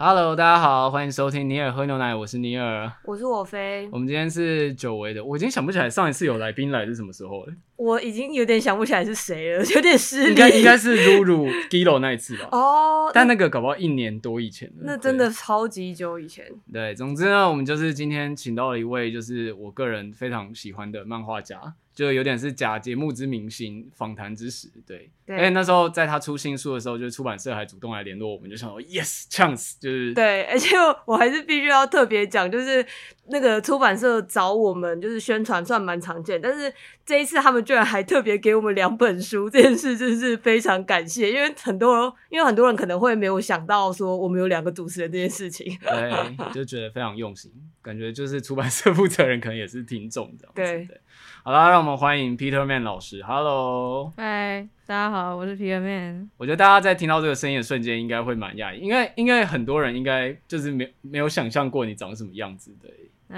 [0.00, 3.88] Hello，大家好，欢迎收听尼尔喝牛奶，我是尼尔，我是我飞。
[3.90, 7.52] 我们今天是久违的，我已经想不起来上一次有来宾来是什么时候了。
[7.74, 10.28] 我已经有点想不起来是谁了， 有点失礼。
[10.28, 12.48] 应该应该是露露 Giro 那一次吧。
[12.52, 14.74] 哦，oh, 但那个搞不好一年多以前了。
[14.82, 16.46] 那真的超级久以前。
[16.72, 21.74] 对，总之呢，我们就是今天请到了一位，就是我个人非常喜欢的漫画家。
[21.98, 30.76] 就有点是假节目之明星访谈之时，对，对，而且那时候在他出新书的时候，就是出版社还主动来联络我们，就想说 yes chance，就是对，而且
[31.06, 32.86] 我还是必须要特别讲，就是
[33.30, 36.72] 那个出版社找我们就是宣传算蛮常见，但是
[37.04, 50.86] 这一次他们居然还特别给我们两本书，这件事真是非常感谢，因为很多人因为很多人可能会没有想到说我们有两个主持人这件事情，对，就觉得非常用心，感觉就是出版社 负责人可能也是听众的，对。
[50.86, 51.00] 对
[51.44, 53.22] 好啦，让我们欢迎 Peterman 老师。
[53.22, 56.28] Hello，嗨，大家好，我是 Peterman。
[56.36, 62.94] 我觉得大家在听到这个声音的瞬间，应该会蛮讶异，因为应该很多人应该就是没没有想象过你长什么样子的，呃、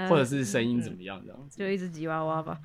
[0.09, 1.57] 或者是声音怎么样这样子。
[1.57, 2.59] 就一只吉娃娃吧。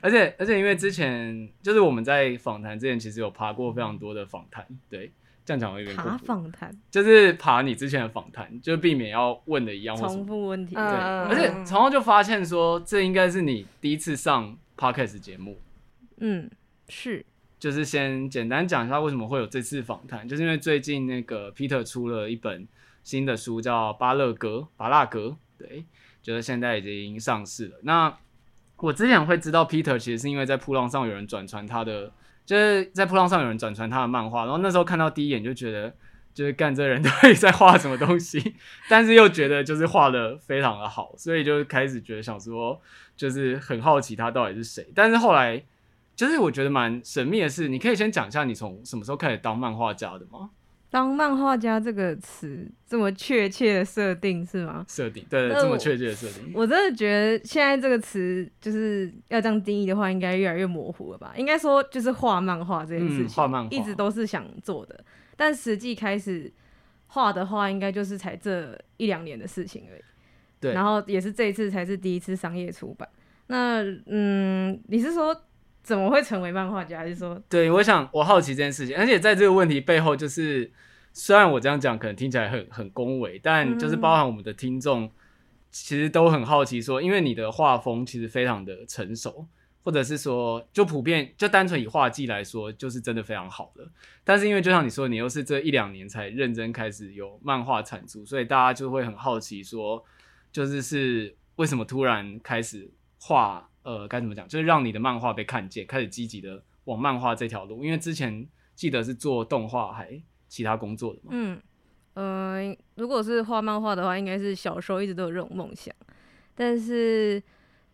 [0.00, 5.12] 而 且而且，因为之前就是我们在访谈之前，其实有爬过非常多的访谈，对。
[5.44, 10.74] 这样讲会有点爬访谈，就是爬你之前的访谈，就避免要问的一样重复问题。
[10.74, 15.56] 对，而且然后就发现说，这应该是你第一次上 podcast 节目。
[16.16, 16.50] 嗯，
[16.88, 17.24] 是。
[17.60, 22.66] 就是先简单讲一下为什么会有这次访谈，就是因为最近那个 Peter 出了一本
[23.04, 25.36] 新的书，叫《芭乐歌》，芭乐歌。
[25.58, 25.84] 对，
[26.22, 27.76] 就是现在已经上市了。
[27.82, 28.16] 那
[28.76, 32.12] 我之前会知道 Peter，其实是因为在噗浪上有人转传他的。
[32.44, 35.92] 就是在噗浪上有人转传他的漫画，然后那时候看到第一眼就觉得，
[36.32, 38.54] 就是干这人 到底在画什么东西，
[38.88, 42.80] 但是又觉得就是画的非常的好，所以就开始觉得想说，
[43.16, 44.86] 就是很好奇他到底是谁。
[44.94, 45.60] 但是后来，
[46.14, 50.50] 就是我觉得蛮神秘的是，你可以先讲一下你从什么时候开始当漫画家的吗？
[50.96, 54.82] 当漫画家这个词这么确切的设定是吗？
[54.88, 61.34] 设定对，这么确切的设定我，真的觉得现在这个词就是要这样定义的话，应该越来越模糊了吧？
[61.36, 64.98] 应该说就是画漫画这件事情，画漫画一直都是想做的，
[65.36, 66.50] 但实际开始
[67.08, 70.02] 画的话，应该就是才这一两年的事情而已。
[70.58, 73.06] 对，然后也是这一次才是第一次商业出版。
[73.48, 75.38] 那嗯，你是说
[75.86, 76.98] 怎么会成为漫画家？
[76.98, 77.40] 还是说？
[77.48, 80.70] 对，我想我好奇这件事情，而且在这个问题背后就是。
[81.18, 85.10] 虽然我这样讲可能听起来很很恭维，但就是包含我们的听众，
[85.70, 89.46] 其实都很好奇说，因为你的画风其实非常的成熟，
[89.82, 93.88] 或者是说就普遍就单纯以画技来说，就是真的非常好的。
[94.24, 100.04] 但是因为就像你说，你又是这一两年才认真开始有漫画产出，所以大家就会很好奇说，
[100.52, 102.90] 就是是为什么突然开始
[103.26, 103.68] 画？
[103.82, 104.46] 呃，该怎么讲？
[104.48, 107.84] 就是让你的漫画被看见，开始积极的往漫画这条路。
[107.84, 110.22] 因为之前记得是做动画还。
[110.48, 111.30] 其他工作的嘛？
[111.32, 111.60] 嗯，
[112.14, 115.92] 呃，如果是画漫画的话，应该是小时候一直都有这种梦想，
[116.54, 117.42] 但是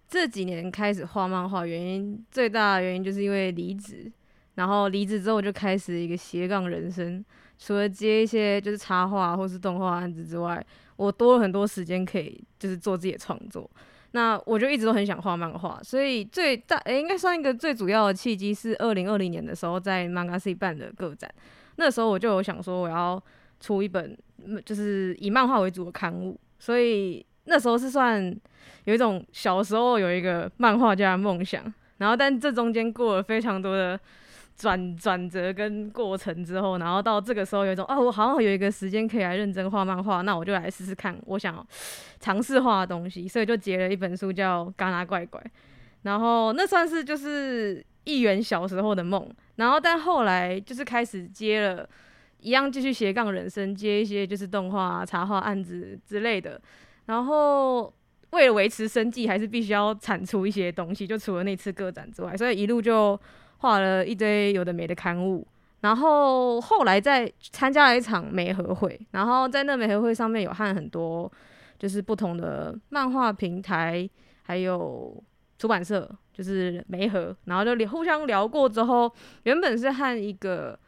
[0.06, 4.12] 这几年开始画漫画，原因最大的原因就是因为离职，
[4.54, 7.24] 然后离职之后就开始一个斜杠人生，
[7.58, 10.64] 除了接一些就是插画或是动画案子之外，
[10.96, 13.68] 我多了很多时间可以就是做自己的创作，
[14.12, 21.30] 那我就一直都很想画漫画，所以最大诶、应该算一个最主要的契机是二零二零年的时候在 Manga C 办的个展。
[21.76, 23.22] 那时候我就有想说，我要
[23.58, 24.16] 出一本
[24.64, 28.34] 就是以漫画为主的刊物，所以那时候是算
[28.84, 31.64] 有一种小时候有一个漫画家的梦想，
[31.96, 33.98] 然后但这中间过了非常多的
[34.56, 41.66] 转转折跟过程之后，然后到这个时候有一种啊，我好像有一个时间可以来认真画漫画，那我就来试试看，我想
[42.20, 45.40] 尝试画东西，所以就结了一本书叫《嘎纳怪怪》，
[46.02, 49.28] 然后那算是就是一圆小时候的梦。
[49.56, 51.86] 然后，但后来就是开始接了，
[52.40, 56.60] 一样继续斜杠人生，接一些就是动画、插画案子之类的。
[57.04, 57.92] 然后
[58.30, 61.06] 为了维持生计，还是必须要产出一些东西。
[61.06, 63.18] 就除了那次个展之外，所以一路就
[63.62, 65.46] 画了一堆有的没的刊物。
[65.80, 71.30] 然后后来再参加了一场媒合会，然后在那媒合会上面有和很多
[71.78, 74.08] 就是不同的漫画平台
[74.42, 75.20] 还有
[75.58, 79.10] 出版社就是媒合，然后就互相聊过之后，
[79.44, 80.78] 原本是和一个。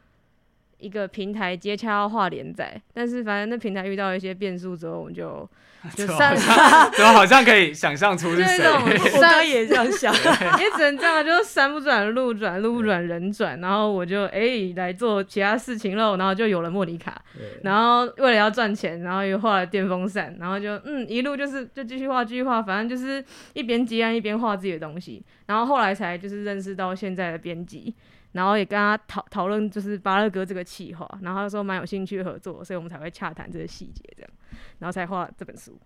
[0.77, 5.49] 一个平台接洽要画连载，但是反正那平台遇到一些变数之后，我们就
[5.95, 6.35] 就删。
[6.95, 8.65] 怎么好像可以想象出是谁？
[8.65, 10.13] 我刚也这样想，
[10.59, 17.21] 也只能这样，就山不转路转，路不转人转，然后我就哎、欸、来做其他事情喽，然后就有了莫妮卡，
[17.63, 23.23] 然后为了要赚钱，然后又画了电风扇，然后就嗯一路就是就继续画继续画，反正就是
[23.53, 27.93] 一边接案一边画自己的东西，然后后来才就是认识到现在的编辑。
[28.35, 34.31] 然后也跟他讨讨论，就是巴乐哥这个企划，然后他说蛮有兴趣合作，所以我们才会洽谈这些细节，这样，
[34.79, 35.79] 然后才画这本书。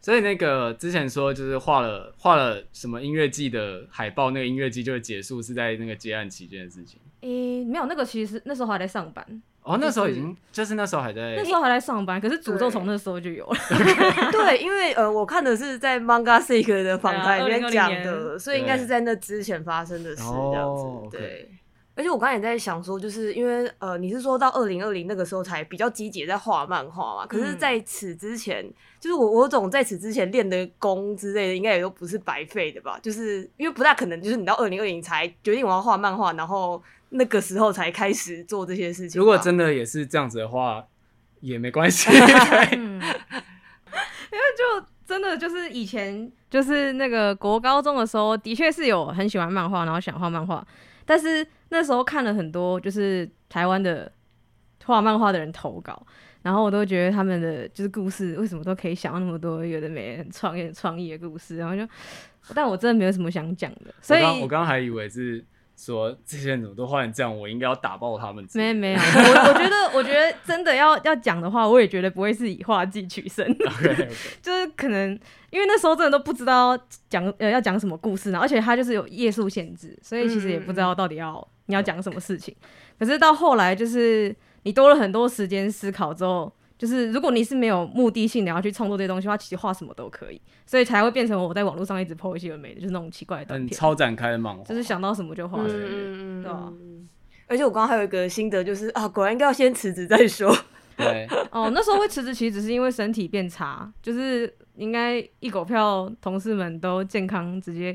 [0.00, 6.98] 所以那个之前说就是画了画了什么音乐季的海报，那个音乐季就会结束，是在那个接案期间的事情。
[7.20, 9.24] 诶，没有，那个其实那时候还在上班。
[9.62, 13.56] 哦，那时候已经就是那时候还在那时候还在上班，可是诅咒从那时候就有了。
[14.32, 21.16] 对，因为呃，我看的是在 Manga.seek 的访谈里面讲的， 所以应该是在那之前发生的事这样子。
[21.16, 21.48] 对。
[21.94, 27.26] 而且我刚才也在想说，就是因为呃，你是说到二零二零那个时候才比较积极在画漫画嘛？
[27.26, 32.98] 可是在此之前，嗯、就是我我总在此之前练的功之类的，应该也都不是白费的吧？
[33.02, 39.18] 就是因为不大可能，就是你到二零二零才决定我要画漫画，然后那个时候才开始做这些事情。
[39.18, 40.82] 如果真的也是这样子的话，
[41.40, 42.08] 也没关系。
[42.72, 50.66] 嗯、因为就真的就是以前就是那个国高中的时候，的确是有很喜欢漫画，然后想画漫画。
[51.04, 54.10] 但是那时候看了很多，就是台湾的
[54.84, 56.06] 画漫画的人投稿，
[56.42, 61.86] 然后我都觉得他们的就是故事为什么都可以想到那么多有的没很创意、创意的故事，然后就，
[62.54, 63.94] 但我真的没有什么想讲的。
[64.00, 65.44] 所以我刚刚还以为是
[65.76, 68.46] 说这些人怎么都画成这样，我应该要打爆他们。
[68.54, 74.08] 没没有，我我觉得我觉得真的要要讲的话，我也觉得不会是以画技取胜，okay, okay.
[74.42, 75.18] 就是可能。
[75.50, 76.74] 因为那时候真的都不知道
[77.10, 82.56] 讲呃要讲什么故事呢，而且它就是有页数限制，所以其实也不知道到底要、嗯、你要讲什么事情。
[82.98, 86.50] 可是到后来就是你多了很多时间思考之后，
[86.82, 96.72] 就是如果你是没有目的性的要去创作这些东西的话，其实画什么都可以，所以才会变成我在网络上一直 po 一些有美的，就是那种奇怪的短片，超展开的漫画，就是想到什么就画什么，嗯、对吧、啊？
[97.46, 100.52] 而且我刚刚还有一个心得，就是啊，果然应该要先辞职再说。
[100.96, 104.52] 对， 哦，那时候会辞职其实只是因为身体变差，就是。
[104.76, 107.92] 应该一狗票同事们都健康，直接，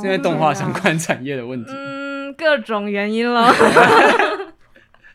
[0.00, 1.70] 是因为动画相关产业的问题。
[1.70, 3.52] 嗯，各种原因了，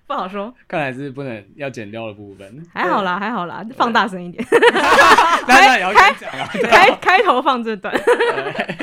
[0.08, 0.54] 不好说。
[0.68, 2.66] 看来是不能要剪掉的部分。
[2.74, 4.44] 还好啦，还好啦，放大声一点。
[5.46, 6.14] 开开
[6.64, 7.94] 开开头放这段。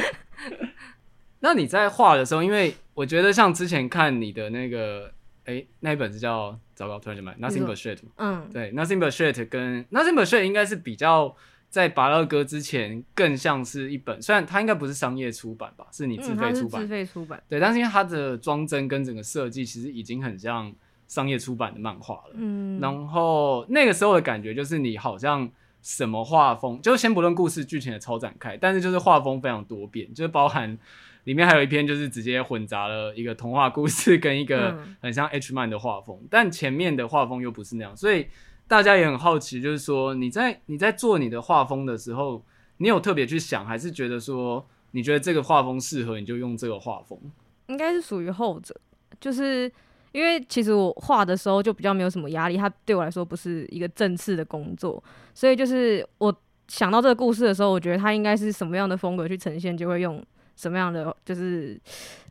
[1.40, 5.10] 那你在画的时候，因为我觉得像之前看你的那个，
[5.46, 7.98] 哎、欸，那一本是叫糟糕，突然就买 Nothing But Shit。
[8.16, 11.34] 嗯，对，Nothing But Shit 跟 Nothing But Shit 应该是比较。
[11.70, 20.72] 在拔乐哥之前，更像是一本，虽然它应该不是商业出版吧，是你自费出版，嗯、自费出版，对，但是因为它的装帧跟整个设计，其实已经很像
[21.06, 22.32] 商业出版的漫画了。
[22.34, 25.48] 嗯，然后那个时候的感觉就是，你好像
[25.82, 30.78] 什么画风，就先不论故事剧情的超展开，但是就是画风非常多变，就是包含
[31.24, 38.26] 里面还有一篇就是直接混杂了一个童话故事跟一个很像 H 漫的画风，嗯、但前面的画风又不是那样，所以。
[38.66, 42.42] 大家也很好奇，就是说你在你在做你的画风的时候，
[42.78, 47.20] 你有特别去想，还是觉得说你觉得这个画风适合，你就用这个画风？
[47.66, 48.74] 应该是属于后者，
[49.20, 49.70] 就是
[50.14, 55.02] 因为其实我画的时候就比较没有什么压力，它对我来说不是一个正式的工作，
[55.34, 56.34] 所以就是我
[56.68, 60.24] 想到这个故事的时候，我觉得它应该是什么样的风格去呈现，就会用
[60.56, 61.78] 什么样的就是。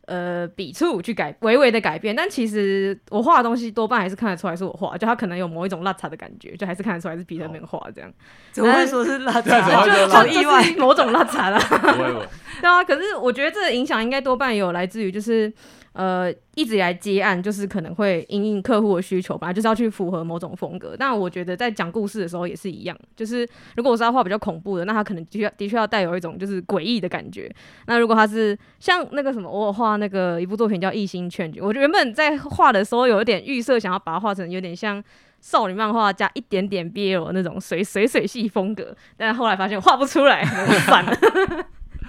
[0.05, 8.13] 呃，笔触去改，微微的改变，但其实我画的东西多半还是看得出来是我画，就它可能有某一种邋遢的感觉，就还是看得出来是彼得没画这样。
[8.51, 9.85] 怎么会说是 邋遢？
[9.85, 11.57] 就好意外，某种邋遢啦。
[12.59, 15.49] 对啊，可是我觉得这个影响应该多半有来自于就是。
[15.93, 20.95] 呃，一直以来接案就是可能会因应客户的需求，本来就是要去符合某种风格。
[20.97, 27.53] 但我觉得在讲故事的时候也是一样，就是如果我是要画比较恐怖的，那他可能的确的确要带有一种就是诡异的感觉。
[27.85, 35.03] 那如果他是像那个什么，我画那个一部作品叫《异星劝君》，我原本在画的时候有一点预设，想要把它画成有点像
[35.41, 40.43] 少女漫画加一点点 BL 那种水水水系风格，但后来发现画不出来，
[40.87, 41.15] 算了，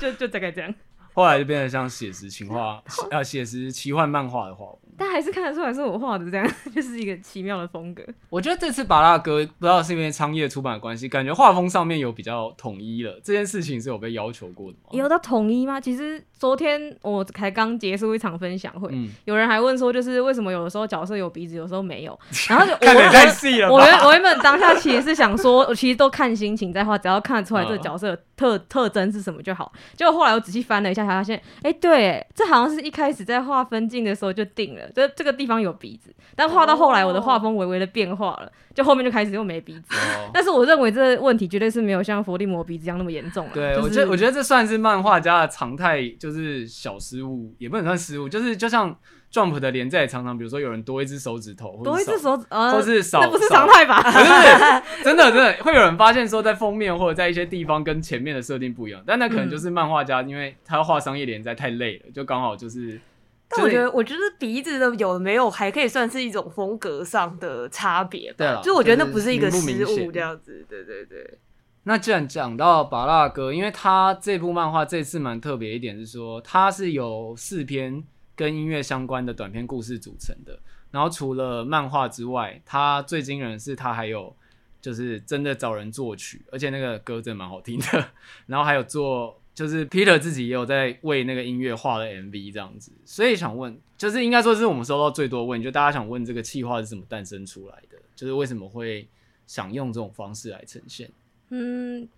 [0.01, 0.75] 就就大概这样。
[1.15, 4.79] 后来就变得像写实情话，啊，写实奇幻漫画的画风。
[4.97, 8.03] 但还是看得出来是我画的，这样 就是一个奇妙的风格。
[8.31, 13.21] 我觉得这次巴拉歌不知道是因为昌业出版的关系，感觉画风上面有比较统一了。
[13.23, 14.91] 这件事情是有被要求过的吗？
[14.93, 15.81] 有到统一吗？
[15.81, 22.19] 其实昨天我才刚结束一场分享会，嗯、有人还问说，就是为什么有的时候角色有鼻子，有时候没有。
[22.49, 23.79] 然后就看得太细了我。
[23.79, 29.73] 我原我原本当下其实是想说，我其实都看心情在画，只要看得出来这个角色特、嗯、特征是什么就好。
[29.97, 35.55] 结果后来我仔细翻了一下，才发现，哎、欸，对，这好像是一开始在画分镜的时候就定了，这这个地方。
[35.65, 39.83] 有鼻子，但画到后来，我的画风微微的变化了，就后面就开始又没鼻子。
[39.95, 40.31] Oh.
[40.35, 43.53] 但是我认为这个问题绝对是没有像伏地魔鼻子一样那么严重了。
[43.55, 48.95] 对、就是，我觉得我觉得这算是漫画家的常态，就是小失误，也不能算失误，就是就像
[49.33, 54.03] Jump 的连载常常，比如说有人多一只手指头，多一只手指，或是少，那不是常态吧？
[54.03, 63.01] 不是，真的真的会有人发现说，在封面或者在一些地方跟前面的设定不一样，但那可能就是漫画家，因为他要画商业连载太累了，就刚好就是。
[63.49, 68.37] 但我觉得，我觉得鼻子的有没有还可以算是一种风格上的差别吧。
[68.39, 70.65] 对了，就我觉得那不是一个失误这样子。
[70.69, 71.39] 对对对。
[71.85, 78.03] 那既然讲到巴拉哥，因为他这部漫画这次蛮特别一点是说，它是由四篇
[78.35, 80.59] 跟音乐相关的短篇故事组成的。
[80.91, 84.35] 然后除了漫画之外，它最惊人的是它还有
[84.81, 88.09] 就是真的找人作曲，而且那个歌真的蛮好听的。
[88.47, 89.41] 然后还有做。
[89.55, 99.07] 就是 Peter 自己也有在为那个音乐画了 MV 这样子，所以想问，就是应该说是我们收到最多问，就大家想问这个企划是怎么诞生出来的，就是为什么会
[99.47, 101.09] 想用这种方式来呈现？
[101.51, 102.09] 嗯，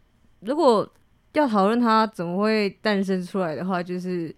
[0.41, 0.91] 如果
[1.35, 4.35] 要讨论它怎么会诞生出来的话，就是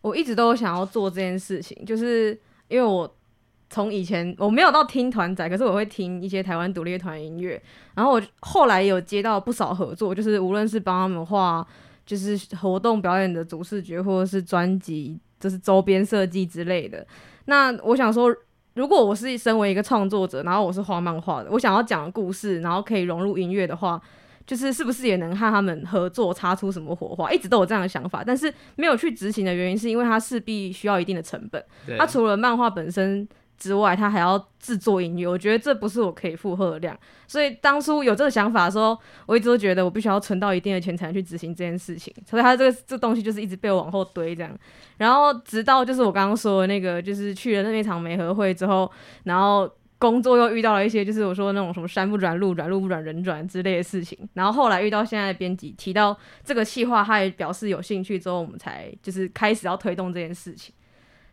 [0.00, 2.30] 我一直都想要做这件事情，就是
[2.68, 3.14] 因为我
[3.68, 7.62] 从以前我没有到听团仔，可是我会听一些台湾独立乐团音乐，
[7.94, 11.68] 然后我后来有接到不少合作，就是无论是帮他们画。
[12.08, 17.06] 就是活动表演的主视觉，或者是专辑，就是周边设计之类的。
[17.44, 18.34] 那我想说，
[18.72, 24.00] 如果我是身为一个创作者，然后我是画漫画的，我想要讲的故事，然后可以融入音乐的话，
[24.46, 27.30] 就是是不是也能和他们合作，擦出什么火花？
[27.30, 31.62] 一直都有这样的想法，但是没有去执行的原因，是因为它势必需要一定的成本。
[31.98, 33.28] 它除了漫画本身。
[33.58, 36.96] 之外，他还要制作音乐，我觉得这不是我可以负荷的量，
[37.26, 38.96] 所以当初有这个想法的时候，
[39.26, 44.56] 我一直都觉得我必须要存到一定的钱才能去执行这件事情，所以他这个这东西就是一直被我往后堆这样，
[44.96, 48.90] 然后直到就是我刚刚说的那个，就是去了那场媒合会之后，
[49.24, 60.72] 然后工作又遇到了一些就是我说那种什么山不转路转路不转人转之类的事情，然后后来遇到现在的编辑提到这个企划，他也表示有兴趣之后，我们才就是开始要推动这件事情，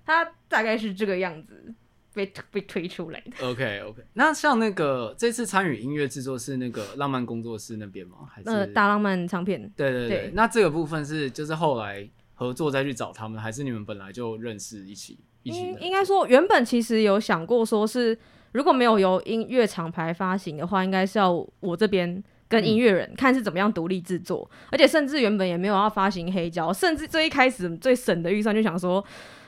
[0.05, 1.73] 他大概是这个样子。
[2.15, 3.47] 被被推出来的。
[3.47, 8.19] OK OK， 那像那个这次参与音乐制作是那个浪漫工作室那边吗？
[8.31, 9.61] 还是呃大浪漫唱片？
[9.75, 10.31] 对对对，对。
[10.33, 15.59] 那这个部分是就是后来合作再去找他们，还是你们本来就认识一起一起？
[15.59, 18.17] 应应该说原本其实有想过，说是
[18.53, 29.03] 如果没有由音乐厂牌发行的话，应该是要我这边跟音乐人看是怎么样独立制作，嗯，而且甚至原本也没有要发行黑胶，甚至最一开始最省的预算就想说。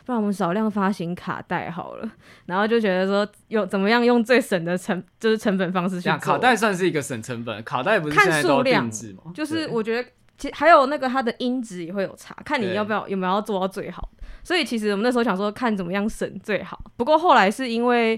[0.07, 2.09] 不然我们少量发行卡带好了，
[2.47, 6.17] 然后就觉得说用怎么样用最省的成就是成本方式去做。
[6.17, 9.33] 卡带算是一个省成本，卡带不是看数量吗？
[9.35, 14.09] 就是我觉得其还有那个它的音质也会有差，看你要不要有没有要做到最好。
[14.45, 16.81] 所以其实我们那时候想说看怎么样省最好。
[16.95, 18.17] 不过后来是因为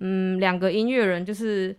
[0.00, 1.76] 嗯两个音乐人就是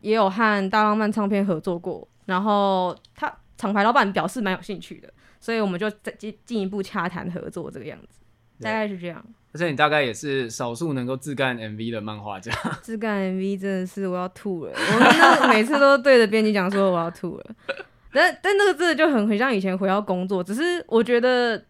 [0.00, 8.18] 也有和大浪漫唱片合作过，然后他厂牌老板表示蛮有兴趣的，所以我们就再进进一步洽谈合作这个样子。
[8.60, 12.52] 大概是这样，而且你大概也是少数能够自干 MV 的漫画家。
[12.82, 17.46] 自干 MV 真的是我要吐了，我那每次都对着编辑讲说我要吐了。
[18.12, 21.62] 但但那个真的就很很像以前回到工作，只是我觉得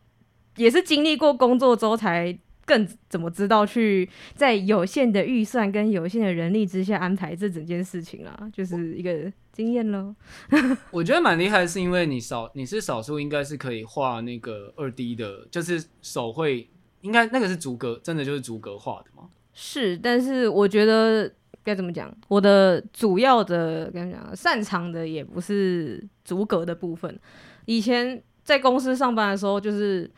[0.57, 10.15] 也是经历过工作之后才更怎么知道去在有限的预算跟有限的人力之下安排这整件事情啦，就是一个经验喽。
[10.93, 16.69] 我觉得蛮厉害，是因为你少你是少数应该是可以画那个二 D 的，就是手绘。
[17.01, 19.29] 应该那个是逐格，真的就是逐格画的吗？
[19.53, 21.31] 是，但是我觉得
[21.63, 22.15] 该怎么讲？
[22.29, 27.19] 我的主要的跟你讲，擅长的也不是逐格的部分。
[27.67, 30.11] 以前在公司上班的时候，就是。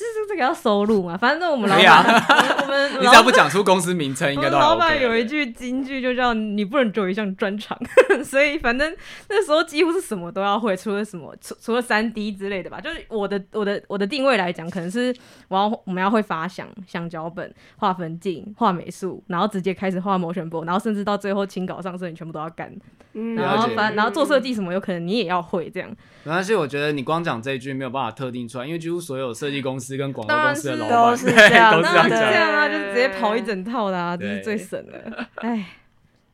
[0.00, 1.14] 这是这个要收录嘛？
[1.14, 4.64] 反正我们老板，我们 你只要不讲出公司名称，应该都 OK。
[4.64, 7.78] 老板有一句金句，就叫“你不能只有一项专长”，
[8.24, 8.96] 所以反正
[9.28, 12.80] 那时候几乎是什么都要会，除了什么除除了三 D 之类的吧。
[12.80, 15.14] 就是我的我的我的定位来讲，可能是
[15.48, 22.74] 我要我们要会发想、想脚本、画分镜、画美术，然后直接开始画 motion board，然后甚至到最后清稿上色，你全部都要干。
[23.12, 25.90] 嗯，然后反然后做设计什么，有可能你也要会这样。
[26.24, 29.89] 没关系，我觉得你光讲这一句没有办法特定出来，因为几乎所有设计公司。
[29.90, 35.26] 司跟广告公司的老板 都是这样，都是这样对这样啊，就是直接跑一整套的啊，这是最省的。
[35.36, 35.66] 哎，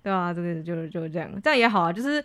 [0.03, 2.23] 对啊，这个就是就是这样，这样也好啊，就是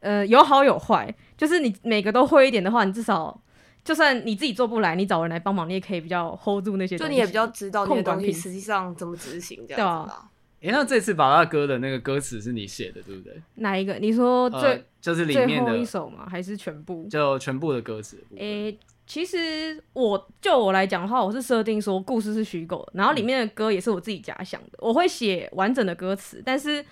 [0.00, 3.40] 呃有好有坏，就是你每个都会一点的话，你至少
[3.82, 10.30] 就算你自己做不来，你找人来帮忙，你也可以比较 hold 住那些东西，就你也比较知道那些东西实际上怎么执行这样子对啊啦。
[10.66, 13.34] 哎、那这次芭乐歌的那个歌词是你写的，对不对？
[13.56, 13.96] 哪一个？
[13.96, 16.26] 你说最、呃、就是里面最后一，首吗？
[16.26, 17.06] 还是全部？
[17.10, 18.16] 就全部的歌词。
[18.32, 24.68] 哎、欸，其实我就我来讲的话，我是设定说故事是虚构的，然后里面的歌也是我自己假想的。
[24.72, 26.84] 嗯、我会写完整的歌词，但是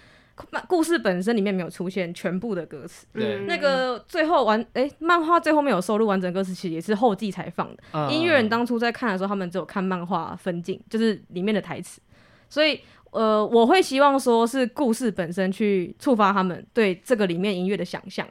[0.68, 3.06] 故事本身里面没有出现全部的歌词。
[3.12, 7.82] 对，那个最后完诶、欸，漫画最后面有收录完整歌词，其实也是后记才放的。
[7.92, 12.00] 嗯、音乐人当初在看的时候，他们只有看漫画分镜，就是里面的台词，
[12.48, 12.80] 所以。
[13.12, 18.26] 呃，我会希望说是故事本身去触发他们对这个里面音乐的想象，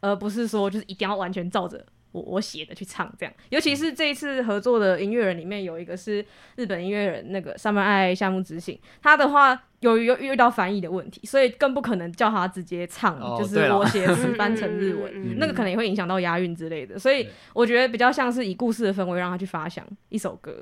[0.00, 1.84] 而不是说就是一定要完全照着
[2.14, 3.34] 我我写的去唱这样。
[3.50, 16.96] 尤其是这一次合作的音乐人里面有一个是日本音乐人，那个山本爱夏目执行，他的话有有遇到翻译的问题，所以更不可能叫他直接唱，哦、就是我写词翻成日文，那个可能也会影响到押韵之类的。
[16.96, 20.56] 所以我觉得比较像是以故事的氛围让他去发想一首歌。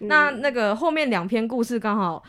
[0.00, 2.22] 嗯、那那个后面两篇故事刚好。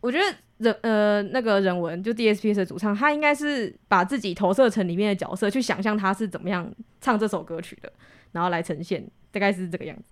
[0.00, 0.24] 我觉得
[0.58, 6.68] 人呃那个人文就 DSPS 的主唱，他应该是把自己投射成里面的角色，去想象他是怎么样
[7.00, 7.92] 唱这首歌曲的，
[8.32, 10.02] 然后来呈现，大概是这个样子。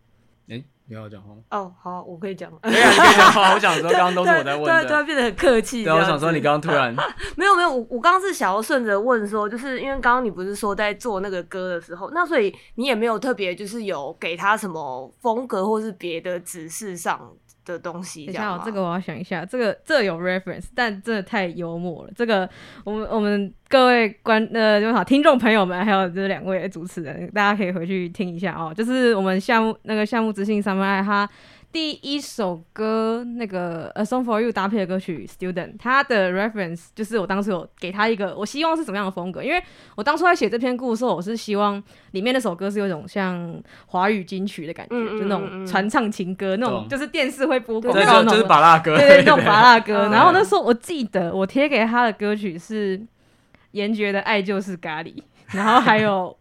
[0.49, 2.50] 哎、欸，你要讲话哦，好，我可以讲。
[2.50, 3.55] 了对啊，你可以讲话。
[3.55, 5.85] 我想说， 刚刚都是我在问的，对，突然变得很客气。
[5.85, 6.93] 对，我想说，你刚刚突然
[7.37, 17.33] 没有没有，我我刚刚是想要顺着问说，就是因为刚刚你不是说在做那个歌的时候，那所以你也没有特别就是有给他什么风格或是别的指示上。
[17.71, 22.11] 的东西，等一下，这个我要想一下，这个这个、有 reference，但真的太幽默了。
[22.17, 22.49] 这个
[22.85, 28.75] 我们我们各位观呃就好听众朋友们，还有这两位主持人，大家可以回去听一下哦。
[28.77, 31.29] 就是我们项目那个项目执行上面他。
[31.73, 39.41] 第一首歌那个《A Song for You》搭配的歌曲《Student》，它的 reference 就是我当时有给他一个，我希望是什么样的风格？
[39.41, 39.62] 因为
[39.95, 50.09] 我当初在写这篇故事的时候，我是希望里面那首歌是有一种像华语金曲的感觉，嗯、就那种传唱情歌，嗯、那种就是电视会播广告那种，就是芭乐歌，对对，那种芭乐歌。
[50.12, 53.00] 然后那时候我记得我贴给他的歌曲是
[53.71, 55.15] 严爵的《爱就是咖喱》，
[55.53, 56.37] 然后还有。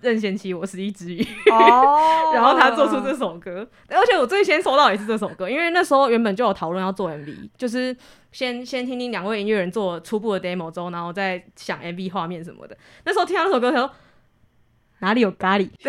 [0.00, 1.22] 任贤齐，我是一只鱼。
[1.50, 7.96] 哦， 然后他做出这首歌，而且我最先收到也是这首歌，因为那时候原本就有讨论要做 MV，就是
[8.32, 12.76] 先先听听两位音乐人做初步的 demo 之后，然后再想 MV 画面什么的。
[13.04, 13.90] 那时候听到那首歌，他说
[15.00, 15.68] 哪里有咖喱？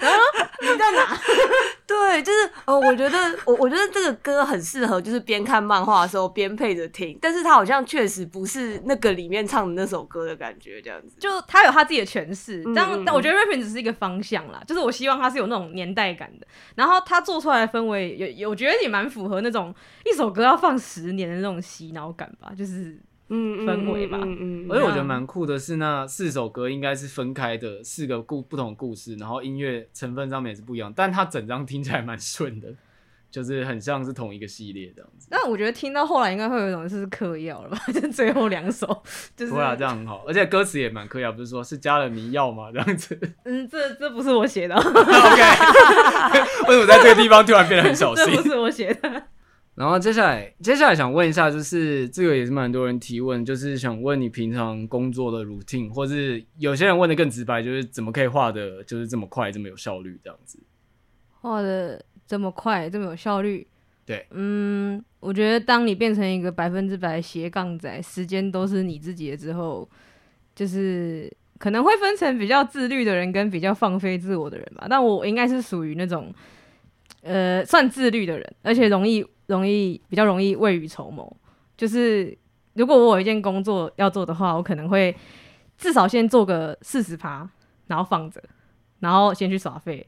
[0.00, 0.18] 然后
[0.60, 1.18] 你在哪？
[1.86, 3.16] 对，就是哦，我觉得
[3.46, 7.18] 我我觉得这个歌很适合，就是边看漫画的时候边配着听。
[7.20, 11.16] 但是它好像确实不是那个里面唱的那首歌的感觉，这样子。
[11.18, 14.62] 就他有他自己的诠释，嗯、但但我觉得 rapping 只是一个方向啦。
[14.66, 22.98] 就是我希望他是有那种年代感的，然后他做出来的氛围有有，我觉得也蛮符合那种一首歌要放十年的那种洗脑感吧，就是。
[23.28, 24.18] 嗯，氛围吧。
[24.22, 24.66] 嗯嗯。
[24.70, 32.74] 而且我觉得蛮酷的是，那四首歌应该是分开的四个故不同故事，然后音乐成分上面也是不一样，但它整张听起来蛮顺的，
[33.30, 35.28] 就是很像是同一个系列这样子。
[35.30, 37.78] 那我觉得听到后来应该会有一种是嗑药了吧？
[37.92, 38.86] 就最后两首，
[39.36, 39.52] 就是。
[39.52, 42.70] 对啊，这样很好，而且歌词也蛮嗑药，不是说是加了迷药吗？
[42.72, 43.18] 这样子。
[43.44, 44.74] 嗯，这这不是我写的。
[44.74, 44.88] OK。
[46.68, 48.24] 为什么在这个地方突然变得很小心？
[48.34, 49.22] 这不是我写的。
[49.78, 60.58] 然后接下来，接下来想问一下，就是这个也是蛮多人提问，就是想问你平常工作的 routine，或是有些人问的更直白，就是怎么可以画的，就是这么快，这么有效率这样子。
[61.40, 63.64] 画的这么快，这么有效率？
[64.04, 69.88] 对，嗯，我觉得当你变成一个百分之百斜杠仔，时间都是你自己的之后，
[70.56, 74.88] 就是可能会分成比较自律的人跟比较放飞自我的人吧。
[74.90, 76.34] 但我应该是属于那种，
[77.22, 79.24] 呃，算自律的人，而且容易。
[79.48, 81.36] 容易比较容易未雨绸缪，
[81.76, 82.36] 就是
[82.74, 85.14] 如果我有一件工作要做的话，我可能会
[85.76, 87.48] 至少先做个四十趴，
[87.86, 88.42] 然后放着，
[89.00, 90.06] 然后先去耍废，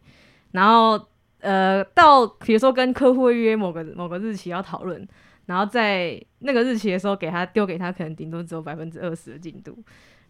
[0.53, 1.00] 然后
[1.40, 5.09] 呃到比如说跟客户约某个某个日期要讨论，
[5.46, 9.76] 然后在那个日期的时候给他丢给他，可能顶多只有百分之二十的进度。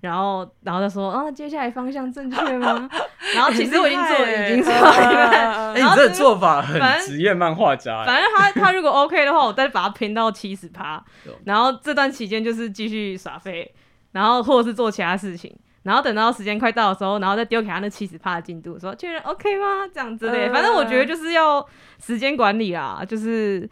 [0.00, 2.88] 然后，然后他说：“啊，接下来方向正确吗？”
[3.36, 5.72] 然后其实我已经做了，已经做了。
[5.74, 8.02] 哎，你这个做法很职业漫画家。
[8.04, 11.04] 反正他他如果 OK 的话，我再把它拼到七十趴。
[11.44, 13.72] 然后这段期间就是继续耍废，
[14.12, 15.54] 然后或者是做其他事情。
[15.82, 19.86] 然后等到时间快到的时候，然后再丢给他那七十趴的进度，说确认 OK 吗？
[19.92, 20.52] 这样子的。
[20.52, 21.64] 反正我觉得就是要
[22.02, 23.68] 时间管理啦，就是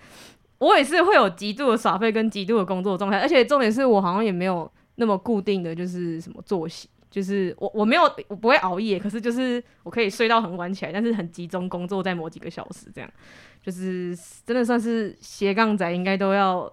[0.58, 4.70] 我也是会有极度的耍废跟极度的工作状态，而且重点是我好像也没有。
[4.98, 13.08] 那么固定的就是什么作息，就是我我没有我不会熬夜，可是就是我可以睡到很晚起来，但是很集中工作在某几个小时，这样
[13.64, 16.70] 就是真的算是斜杠仔，应该都要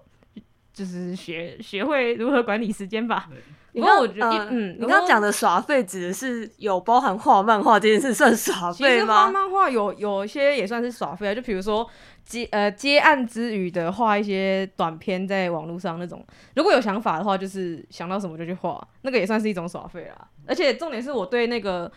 [0.72, 3.28] 就是学学会如何管理时间吧。
[3.72, 9.26] 你刚我觉得，呃、嗯，你刚刚讲的耍废指的是有包含画漫画这件事算耍废吗？
[9.26, 11.86] 画漫画有有一些也算是耍废啊，就比如说
[12.26, 16.22] 接呃接案之余的画一些短片在网络上那种，
[16.56, 20.28] 如果有想法的话，就是想到什么就去画，那个也算是一种耍废啦。
[20.46, 21.90] 而且重点是我对那个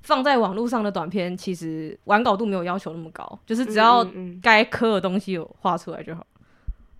[0.00, 4.04] 放在网络上的短片，其实完稿度没有要求那么高，就是只要
[4.42, 6.26] 该磕的东西有画出来就好，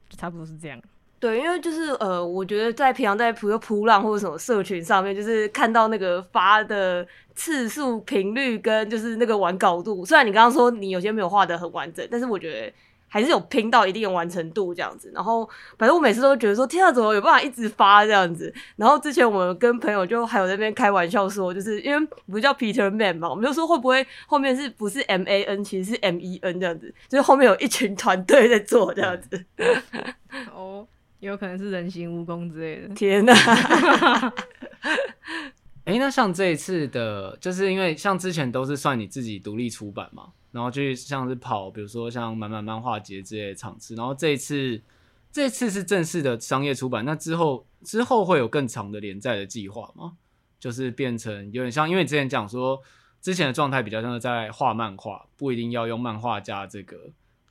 [0.09, 0.81] 就差不多是这样。
[1.19, 12.71] 对，因为就是呃，我觉得在平常在比如噗浪或者什么社群上面，就是看到那个发的次数频率跟就是那个完稿度，虽然你刚刚说你有些没有画得很完整，但是我觉得
[13.09, 15.11] 还是有拼到一定完成度这样子。
[15.15, 15.49] 然后
[15.79, 18.53] 反正我每次都觉得说，天啊，怎么有办法一直发这样子？
[18.77, 29.43] 然后之前我们跟朋友就还有在那边开玩笑说，就是因为不叫 Peter Man 嘛，我们就说会不会后面是不是 M A N，其实是 M E N 这样子，就是后面有一群团队在做这样子。
[30.55, 30.87] 哦。
[31.21, 32.95] 有可能是人形蜈蚣之类的。
[32.95, 33.33] 天哪！
[35.85, 44.83] 哎、欸，那像这一次的，就是因为像之前都是算你自己独立出版嘛，然后就像是跑，比如说像满满漫画节之类的场次，然后这一次，
[45.31, 50.17] 这一次是正式的商业出版，那之后之后会有更长的连载的计划吗？
[50.59, 52.83] 就是变成有点像，因为你之前讲说，
[53.23, 56.97] 之前的状态比较像是在画漫画，不一定要用漫画家这个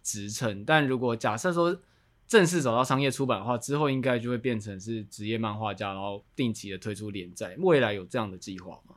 [0.04, 1.80] 职称，但如果假设说。
[2.28, 7.56] 正式走到商业出版的话，之后应该就会变成是职业漫画家，然后定期的推出连载。
[7.60, 8.96] 未来有这样的计划吗？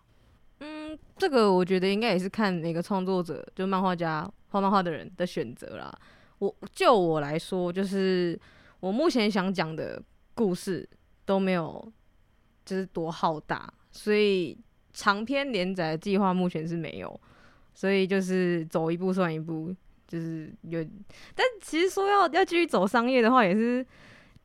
[0.61, 5.97] 嗯，这个我觉得应该也是看每个创作者，就漫画家画漫画的人的选择啦。
[6.39, 8.39] 我就我来说，就是
[8.81, 10.03] 我目前想讲的
[10.35, 10.89] 故事
[11.27, 11.93] 都没有，
[12.65, 14.57] 就是多浩大，所以
[14.93, 17.21] 长篇连载计划目前是没有，
[17.75, 19.75] 所以就是走一步算一步。
[20.09, 20.83] 就是有，
[21.35, 23.87] 但其实说要要继续走商业的话，也是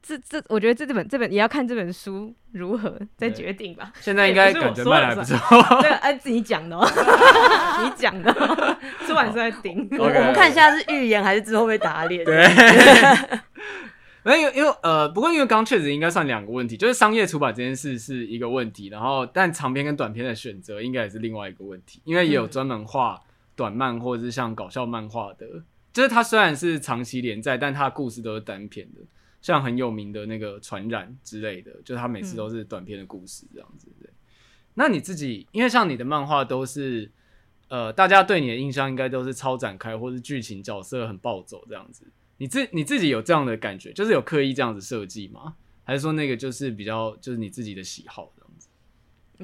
[0.02, 3.94] 这这，我觉得这这本这本也要看这本书如何再决定吧。
[4.02, 5.38] 现在应该感觉卖的还不错，
[5.80, 6.86] 对，按自己讲的，哦，
[7.82, 9.88] 你讲的，喔，出版社在顶。
[9.98, 12.26] 我们看一下是预言还是之后被打脸。
[12.26, 12.44] 对，
[14.26, 23.22] 因为因为呃，不过因为刚确实应该算两个问题，就是商业出版这件事是一个问题，然后但长篇跟短篇的选择应该也是另外一个问题，因为也有专门画。
[23.56, 25.48] 短漫或者是像搞笑漫画的，
[25.92, 29.02] 就是它虽然是长期连载，但它的故事都是单篇的，
[29.42, 33.88] 像很有名的那个传染之类的，就它每次都是短篇的故事这样子。
[34.00, 34.10] 对，
[34.74, 37.12] 那你自己，因为像你的漫画都是，
[37.68, 42.08] 呃，大家对你的印象应该都是超展开，或是剧情角色很暴走这样子。
[42.38, 45.56] 你自你自己有这样的感觉，就是有刻意这样子设计吗？
[45.84, 48.32] 还是说那个就是比较就是你自己的喜好？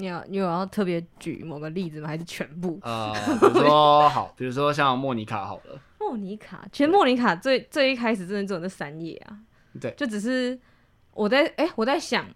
[0.00, 2.08] 你要你有要特别举某个例子吗？
[2.08, 2.78] 还是全部？
[2.82, 5.78] 呃，比如说好，比如说像莫妮卡好了。
[5.98, 9.38] 莫妮卡，其实莫妮卡最最一开始真的只有那三页啊。
[9.80, 10.58] 对，就只是
[11.12, 12.26] 我在哎、欸，我在想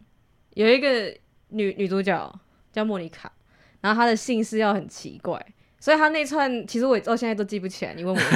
[0.50, 1.12] 有一个
[1.48, 3.32] 女女主角叫莫妮卡，
[3.80, 5.44] 然后她的姓氏要很奇怪，
[5.80, 7.94] 所以她那串其实我到现在都记不起来。
[7.94, 8.20] 你问我，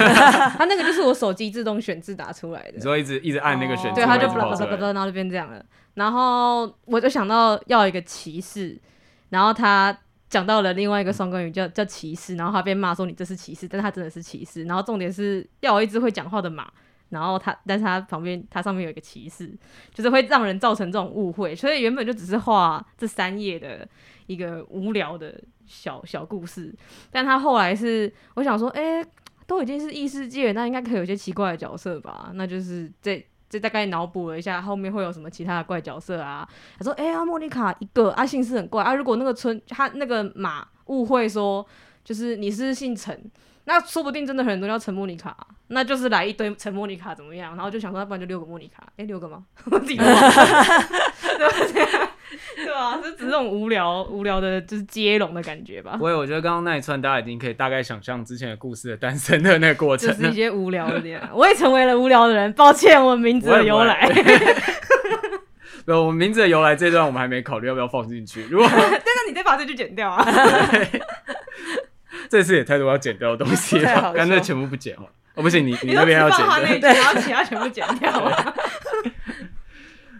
[0.58, 2.72] 她那个就是我手机自动选字打出来的。
[2.74, 5.64] 你说一直一直按那个选字，对，她就哒哒哒哒，然后就变这样了。
[5.94, 8.76] 然后我就想到要一个骑士。
[9.30, 9.96] 然后他
[10.28, 14.64] 讲到了另外一个双关语叫叫骑士，然后他被骂说你这是骑士，但他真的是骑士。
[14.64, 16.70] 然后重点是要有一只会讲话的马，
[17.08, 19.50] 然后他但是他旁边他上面有一个骑士，
[19.92, 21.54] 就是会让人造成这种误会。
[21.54, 23.88] 所以原本就只是画这三页的
[24.26, 26.74] 一个无聊的小小故事，
[27.10, 29.04] 但他后来是我想说，哎，
[29.46, 32.30] 都已经是异世界，那应该可以有些奇怪的角色吧？
[32.34, 33.26] 那就是这。
[33.48, 36.48] 这大概脑补了一下，后面会有什么其他的怪角色啊？
[36.78, 38.94] 他说：“哎、欸、呀，莫妮卡一个，阿信是很怪啊。
[38.94, 41.66] 如果那个村他那个马误会说，
[42.04, 43.18] 就是你是姓陈，
[43.68, 47.54] 那说不定真的很多人都叫陈莫妮卡，那就是来一堆陈莫妮卡怎么样？
[47.54, 49.44] 然后就想说，要不然就六个莫妮卡，哎、欸，六个吗？
[49.70, 50.14] 我自己忘了，
[51.36, 51.54] 对吧？”
[52.56, 55.98] 对啊，就只是这种无聊无聊的，就是接龙的感觉吧。
[56.00, 61.20] 我也我觉得刚刚那一串，大家已经可以大概想象之前的故事的诞生的那个过程，就是一些无聊的点。
[61.34, 64.10] 我也成为了无聊的人，抱歉，我名字的由来。
[65.84, 68.44] 对，我名字的由来这段我们还没考虑要不要放进去。
[68.44, 70.24] 如果，但是你再把这句剪掉啊。
[72.30, 75.08] 这次也太多要剪掉的东西了， 干脆全部不剪哦。
[75.34, 78.10] 哦，不行，你你那边要剪掉，然后其他全部剪掉。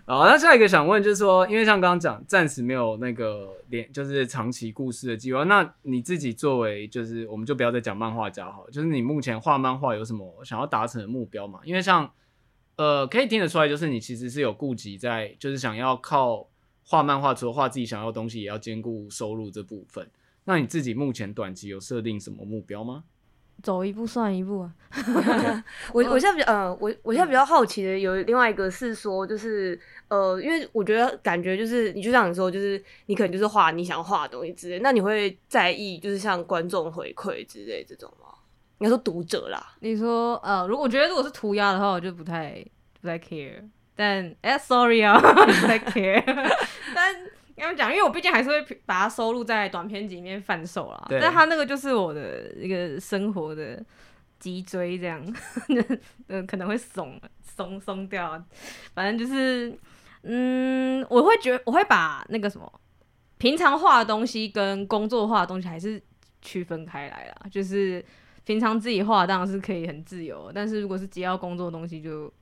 [0.06, 5.44] 好，那下一个想问就是说，因为像刚刚讲，暂时没有那个连，就是长期故事的计划。
[5.44, 11.60] 那你自己作为，就是我们就不要再讲漫画家好了，就是你目前画漫画有什么想要达成的目标嘛？
[11.62, 12.10] 因为像，
[12.76, 16.46] 呃，可以听得出来，就是你其实是有顾及在，就是想要靠
[16.84, 20.08] 画漫画除了画自己想要的东西，也要兼顾收入这部分。
[20.48, 23.04] 那你自己目前短期有设定什么目标吗？
[23.62, 24.72] 走一步算一步啊！
[25.92, 38.28] 我我现在比较呃，我我现在比较好奇的有另外一个是说，就是呃，因为我觉得感觉就是你就像你说，就是你可能就是画你想画的东西之类，那你会在意就是像观众回馈之类这种吗？
[38.78, 39.74] 应该说读者啦。
[39.80, 42.64] 你说呃，如果我觉得如果是涂鸦的话，我就不太
[43.02, 43.62] 不太 care。
[43.94, 46.22] 但哎，sorry 啊，不太 care。
[46.94, 47.14] 但
[47.58, 51.06] 跟他们讲，因为我毕竟还是会把它收录在短片集里面贩售啦。
[51.08, 53.84] 对但他那个就是我的一个生活的
[54.38, 55.22] 脊椎，这样，
[56.28, 58.42] 嗯， 可能会松松松掉。
[58.94, 59.76] 反正就是，
[60.22, 62.80] 嗯，我会觉得我会把那个什么
[63.36, 66.00] 平常画的东西跟工作画的东西还是
[66.40, 67.48] 区分开来啦。
[67.50, 68.04] 就是
[68.44, 72.32] 平常自己画当然是可以很自由，但是如果是接到工作的东西就。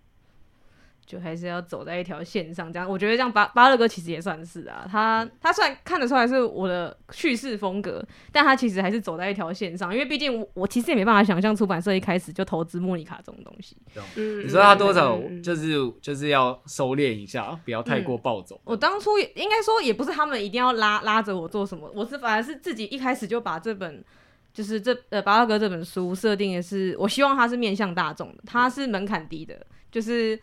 [1.07, 13.77] 就还是要走在一条线上，这样我觉得这样巴巴乐哥其实也算是啊，他他虽然看得出来是我的叙事风格，但他其实还是走在一条线上，因为毕竟我，我其实也没办法想象出版社一开始就投资莫妮卡这种东西。
[14.17, 18.57] 嗯，你说他多少就是就是要收敛一下，不要太过暴走。
[18.57, 24.05] 嗯、我当初也应该说也不是他们一定要拉拉着我做什么，我是反而是自己一开始就把这本
[24.53, 30.37] 就是这呃巴乐哥这本书设定也是，我希望它是面向大众的，它是门槛低的，就是。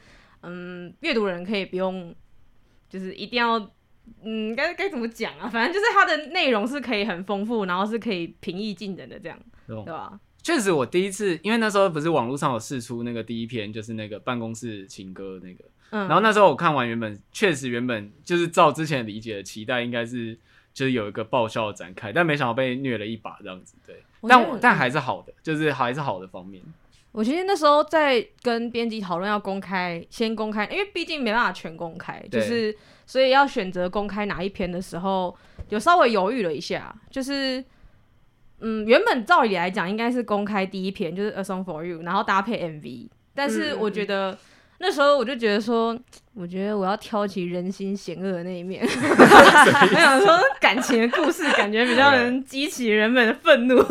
[0.44, 2.14] 嗯，阅读人可以不用，
[2.90, 3.58] 就是一定要，
[4.22, 5.48] 嗯，该该怎么讲啊？
[5.48, 10.20] 反正就是它的内容是可以很丰富，然后是可以平易近人的这样，对吧？
[10.42, 20.38] 确实，我第一次，因为那时候不是网络上有试出那个第一篇，就是那个办公室情歌那个，嗯，然后那时候我看完，原本确实原本就是照之前理解的期待，应该是
[20.74, 26.62] 就是有一个爆笑的展开，但没想到被虐了一把这样子，对，但我但还是好的，就是还是好的方面。
[27.14, 35.34] 我其实那时候在跟编辑讨论要公开，先公开，因为毕竟没办法全公开，就是所以要选择公开哪一篇的时候，
[35.70, 36.94] 有稍微犹豫了一下。
[37.10, 37.64] 就是，
[38.60, 44.34] 嗯，原本照理来讲应该是公开第一篇，就是《A Song for You》，然后搭配 MV，但是我觉得。
[44.34, 44.38] 嗯
[44.80, 45.98] 那时候我就觉得说，
[46.36, 48.82] 我觉得我要挑起人心险恶的那一面。
[48.86, 53.90] 我想说，感情的故事感觉比较能激起人们的愤怒 之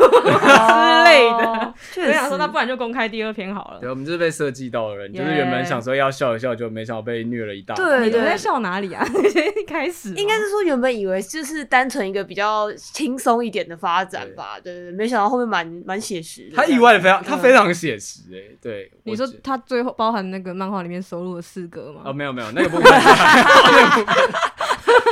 [1.05, 1.73] 类的。
[2.05, 3.79] 我想说，那不然就公开第二篇好了。
[3.79, 5.17] 对，我们就是被设计到的人，Yeah.
[5.17, 7.73] 就是原本想说要笑一笑，就没想到被虐了一大。
[7.75, 9.03] 对，你在笑哪里啊？
[9.59, 14.59] 一开始应该是说原本以为就是单纯一个比较轻松一点的发展吧。
[14.63, 16.57] 对对对，没想到后面蛮蛮写实的。
[16.57, 18.53] 他意外的非常，他非常写实哎。
[18.61, 20.83] 对，你说他最后包含那个漫画。
[20.83, 22.01] 里面收录的四歌吗？
[22.03, 22.91] 哦，没有没有，那个部分。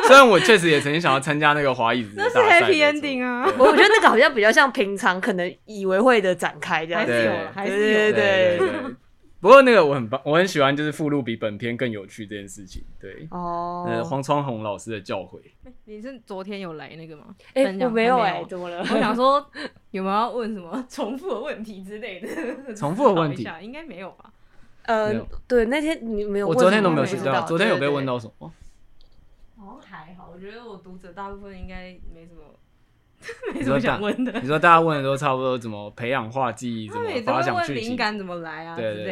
[0.07, 3.45] 虽然我确实也曾经想要参加那个华语，那是 happy ending 啊。
[3.57, 8.95] 我我觉得那个好像比较像平常可能以为会的展开这样，还是有，还是有，对对对。
[9.39, 12.84] 不过那个我很棒，我很喜欢，就是附录比本片更有趣这件事情。
[12.99, 15.39] 对哦，呃，黄川红老师的教诲。
[15.86, 17.23] 你是昨天有来那个吗？
[17.53, 18.79] 哎，我没有哎，怎么了？
[18.81, 19.43] 我想说
[19.89, 22.27] 有没有要问什么重复的问题之类的？
[22.75, 24.25] 重复的问题 应该没有吧？
[24.83, 25.13] 呃，
[25.47, 28.51] 对，那天你没有，我昨天都没有学到，昨天有被问到什么？
[29.57, 32.41] 好像还好，我觉得我读者大部分应该没什么，
[33.53, 34.31] 没什么想问的。
[34.41, 38.75] 你说大家问的都差不多，怎么培养画技，怎么发想剧情，灵感怎么来啊？
[38.75, 39.11] 对对对。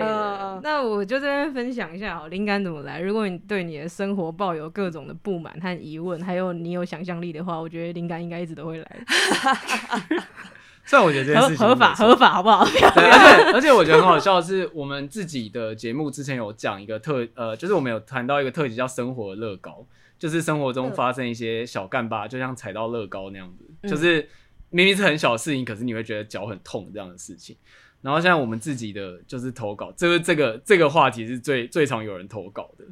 [0.64, 3.00] 那我就这边分享一下哦，灵感怎么来？
[3.00, 9.00] 如果你对你的生活抱有各种的不满和疑问，还有你有想象力的话，我觉得灵感应该一直都会来。
[10.90, 12.66] 虽然我觉得这件事情合法合法，好不好？
[12.66, 19.86] 对，而且而且我觉得很好笑的是，我们自己的节目之前有讲一个特呃，就是我们有谈到一个特辑叫“生活乐高”，
[20.18, 24.28] 就是生活中发生一些小干巴，就像踩到乐高那样子，嗯、就是
[24.72, 27.56] 明明是很小的事情，可是你会觉得脚很痛这样的事情。
[28.02, 32.86] 然后现在我们自己的就是投稿，这个这个这个话题是最最常有人投稿的，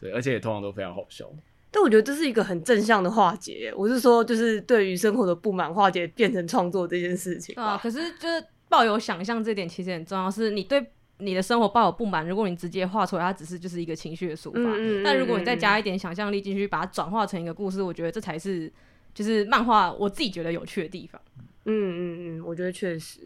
[0.00, 1.26] 对，而且也通常都非常好笑。
[1.74, 3.72] 但我觉得这是一个很正向的化解。
[3.74, 7.54] 我是说，就是对于生活的不满化解，变成创作这件事情。
[7.56, 10.30] 啊，可是就是抱有想象这点其实很重要。
[10.30, 14.74] 是你对你的生活抱有不满，如果你直接画出来，它只是就是一个情绪的抒发。
[14.76, 18.70] 嗯，但如果你再加一点想象力进去，把它转化成一个故事，我觉得这才是
[19.14, 21.18] 就是漫画我自己觉得有趣的地方。
[21.64, 23.20] 嗯嗯嗯，我觉得确实。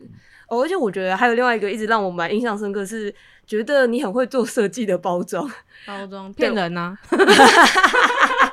[0.49, 3.13] 哦，而且我觉得还有另外一个一直让我蛮印象深刻是，
[3.47, 5.51] 觉得你很会做设计的包装。
[5.87, 7.17] 包装骗人呐、 啊！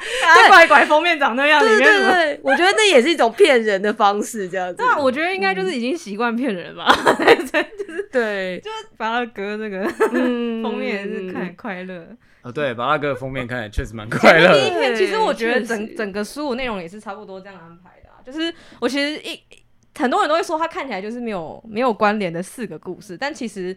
[0.50, 4.76] 怪怪封面长那样，对对对，我觉得那也是一种骗人的方式，这样子。
[4.76, 6.88] 对啊，我觉得应该就是已经习惯骗人吧。
[6.94, 12.06] 就是对，就是巴拉哥这个封面是看快乐。
[12.42, 14.54] 哦，对，巴拉格封面看起来确实蛮快乐。
[14.54, 19.40] 第一篇其实我觉得整整个书内容也是差不多这样安排的，啊就是我其实一
[19.98, 23.76] 很多人都会说它看起来就是没有没有关联的四个故事，但其实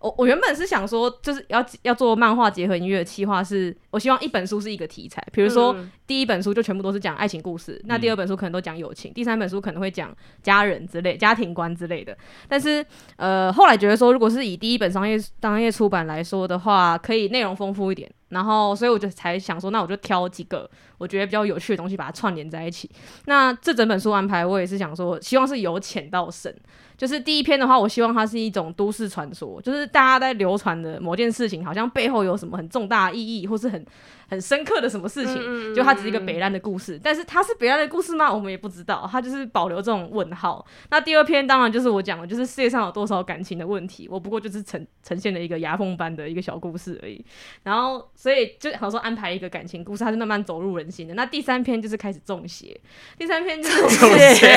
[0.00, 5.74] 我我原本是想说，就是要要做漫画结合音乐的企划，是我希望一本书是一个题材，比如说
[6.06, 12.16] 第一本书就全部都是讲爱情故事，嗯、那第二本书可能都讲友情，第三本书可能会讲家人之类、家庭观之类的。
[12.46, 12.84] 但是
[13.16, 18.10] 呃，后来觉得说，如果是以第一本商业商业出版来说的话，可以内容丰富一点。
[18.30, 22.90] 然后，所以我就才想说，那我就挑几个我觉得比较有趣的东西，把它串联在一起。
[23.26, 26.52] 那这整本书安排，我也是想说，希望是由浅到深。
[26.96, 33.86] 就是第一篇的话，我希望它是一种都市传说，就是大家在流传的某件事情，好像背后有什么很重大的意义，或是很
[34.28, 36.98] 很深刻的什么事情，嗯、就它只是一个北烂的故事。
[37.02, 38.32] 但是它是北烂的故事吗？
[38.32, 40.64] 我们也不知道，它就是保留这种问号。
[40.90, 47.22] 那第二篇当然就是我讲的，就是世界上有多少感情的问题，我不过就是呈呈现了一个牙缝般的一个小故事而已。
[47.64, 51.12] 然后所以就好像说安排一个感情故事，它是慢慢走入人心的。
[51.12, 52.80] 那第三篇就是开始中邪，
[53.18, 54.48] 第三篇就是 中邪。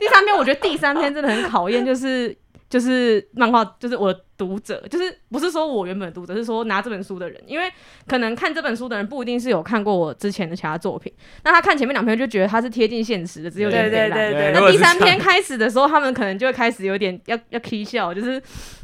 [0.00, 1.68] 第三篇我觉得第三篇真的很考。
[1.68, 2.34] 验就是
[2.68, 7.70] 就是漫画，就是我的读者，就是不是说我原本的读者，是说拿这本书的人，因为
[8.06, 11.12] 可能看这本书的人不一定是有看过我之前的其他作品，
[11.44, 14.52] 那他看前面两篇就觉得他是贴近现实的，只有点对对对对。
[14.52, 18.42] 那第三篇开始的时候，他们可能就会开始有点 要要 k 笑，就是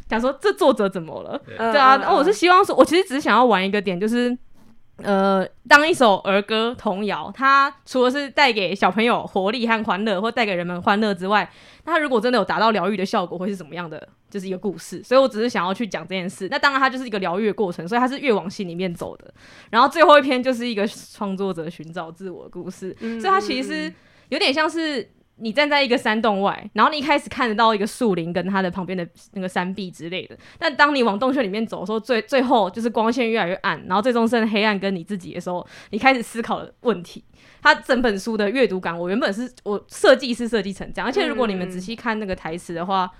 [0.09, 1.39] 想说这作者怎么了？
[1.45, 4.37] 对，对啊，那我是希望说，我其实只是想要玩一个点，就是。
[4.97, 11.49] 呃，当一首儿歌童谣，它除了是带给小朋友活力和欢乐，或带给人们欢乐之外，
[11.83, 14.07] 那它如果真的有达到疗愈的效果，会是怎么样的？
[14.29, 15.03] 就是一个故事。
[15.03, 16.47] 所以我只是想要去讲这件事。
[16.49, 19.33] 那当然，它就是一个疗愈的过程，所以它是越往心里面走的。
[19.69, 23.93] 然后最后一篇就是一个创作者寻找自我的故事，嗯、所以它其实
[24.29, 25.09] 有点像是。
[25.37, 30.37] 你站在一个山洞外，然后你一开始看得到一个树林跟它的旁边的那个山壁之类的。
[30.57, 37.23] 但当你往洞穴里面走的时候，最最后就是光线越来越暗，然后最终剩黑暗跟你自己的时候，你开始思考的问题。
[37.61, 43.11] 它整本书的阅读感，我原本是我设计是设计成这样，而且如果你们仔细看那个台词的话，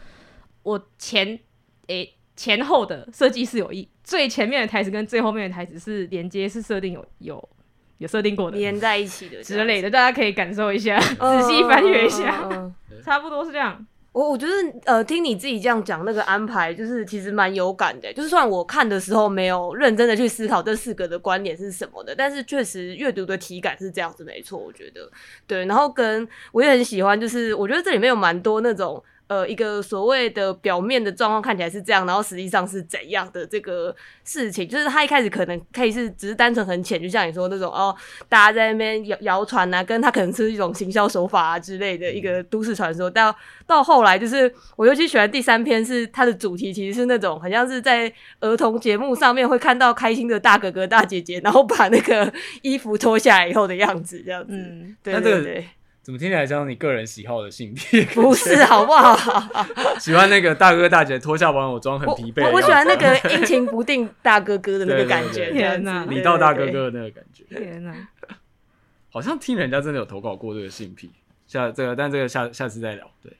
[0.63, 1.39] 我前
[1.87, 7.49] 诶、前后的设计是有意，最前面的台词跟最后面的台词是连接是设定有有。
[7.97, 12.47] 有设定过的，连在一起的之类的，大家可以感受一下，仔细翻阅一下，
[13.03, 13.85] 差不多是这样。
[14.11, 14.53] 我我觉得，
[14.85, 18.13] 呃，听你自己这样讲，那个安排就是其实蛮有感的。
[18.13, 24.57] 就是算我看的时候没有认真的去思考这四个的观点是什么的，但是确实阅读的体感是这样子，没错。
[24.57, 25.11] 我觉得
[25.45, 29.03] 对，然后跟我也很喜欢，就是我觉得这里面有蛮多那种。
[29.27, 37.95] 呃，一个所谓的表面的状况看起来是这样，然后实际上是怎样的这个事情，就是他一开始可能可以是只是单纯很浅，就像你说那种哦，
[38.29, 43.09] 大家在那边谣谣传啊，跟他可能是一种行销手法啊之类的一个都市传说。
[43.09, 43.35] 到
[43.65, 48.11] 到后来，就是我尤其喜欢第三篇，是它的主题其实是那种好像是在
[48.41, 54.53] 儿童节目上面会看到开心的大哥哥大姐姐，然后把那个衣服脱下来以后的样子，这样子。
[54.55, 55.67] 嗯，对对对。
[56.05, 58.03] 怎么听起来像你个人喜好的性癖？
[58.13, 59.17] 不是，好不好？
[59.97, 62.45] 喜欢那个大哥大姐脱下玩偶装很疲惫。
[62.45, 65.51] 我我喜欢那个阴晴不定大哥哥的那个感觉。
[65.51, 67.43] 天哪，李道大哥哥的那个感觉。
[67.49, 68.07] 天哪，
[69.09, 71.09] 好像听人家真的有投稿过这个性癖。
[71.47, 73.09] 下这个，但这个下下次再聊。
[73.23, 73.33] 对，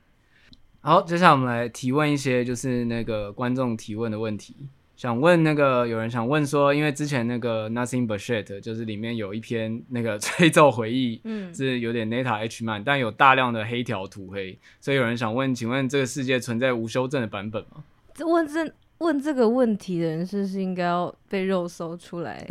[0.82, 4.56] 好，接下来我们来提问一些就是那个观众提问的问题。
[4.96, 17.84] 想问那个有人想问说，因为之前那个 Nothing But Shit 就是里面有一篇那个 吹奏回忆，嗯，是有点 Neta H man，，但有大量的黑条涂黑，所以有人想问，请问这个世界存在无修正的版本吗？
[18.26, 22.46] 问这问这个问题的人是不是应该要被肉搜出来？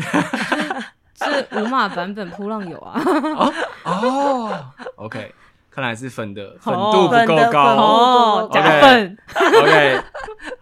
[1.16, 3.00] 是无码版本扑浪有啊？
[3.34, 3.54] 哦
[3.84, 4.64] 哦
[4.96, 5.32] ，OK。
[5.70, 9.18] 看来是粉的粉度不够高哦，假粉。
[9.34, 10.00] OK，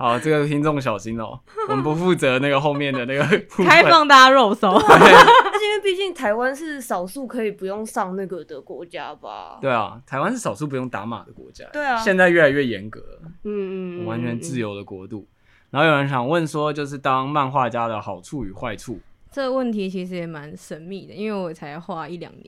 [0.03, 1.39] 好，这个听众小心哦，
[1.71, 3.25] 我们不负责那个后面的那个
[3.65, 4.73] 开放大家肉搜。
[4.75, 9.59] 而且因为毕竟台湾是少数可以不用上那个的国家吧？
[9.61, 11.65] 对啊，台湾是少数不用打码的国家。
[11.73, 13.01] 对啊，现在越来越严格，
[13.45, 15.29] 嗯嗯，完全自由的国度。
[15.71, 18.99] 然后有人想问说，就是当漫画家的好处与坏处？
[19.31, 22.45] 这个问题其实也蛮神秘的，因为我才画一两年。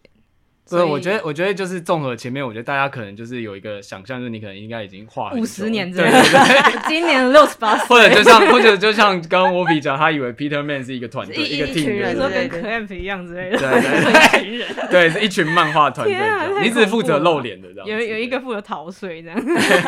[0.70, 16.16] 对，我觉得，我觉得就是综合前面，我觉得大家可能就是有一个想象，就是你可能应该已经画五十年，对对 对，今年六十八岁，或者就像，或者就像刚刚我比较，他以为 Peter Man 是一个团队，一个 team 人，说跟 Clamp 一样之类的，对对对，人，对，是一群漫画团队，
[16.62, 19.38] 你只负责露脸的这样，有有一个负责逃税这样，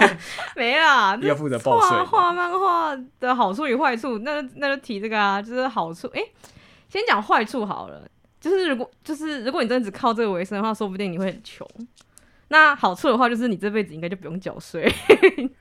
[0.55, 1.97] 没啦，一个负责报税。
[2.05, 6.21] 画漫画的好处与坏处，那那就提这个啊，就是好处，哎，
[6.91, 8.03] 先讲坏处好了。
[8.41, 11.67] 就是如果就是如果你真的只靠这个为生的话，说不定你会很穷。
[12.49, 14.89] 那好处的话，就是你这辈子应该就不用缴税，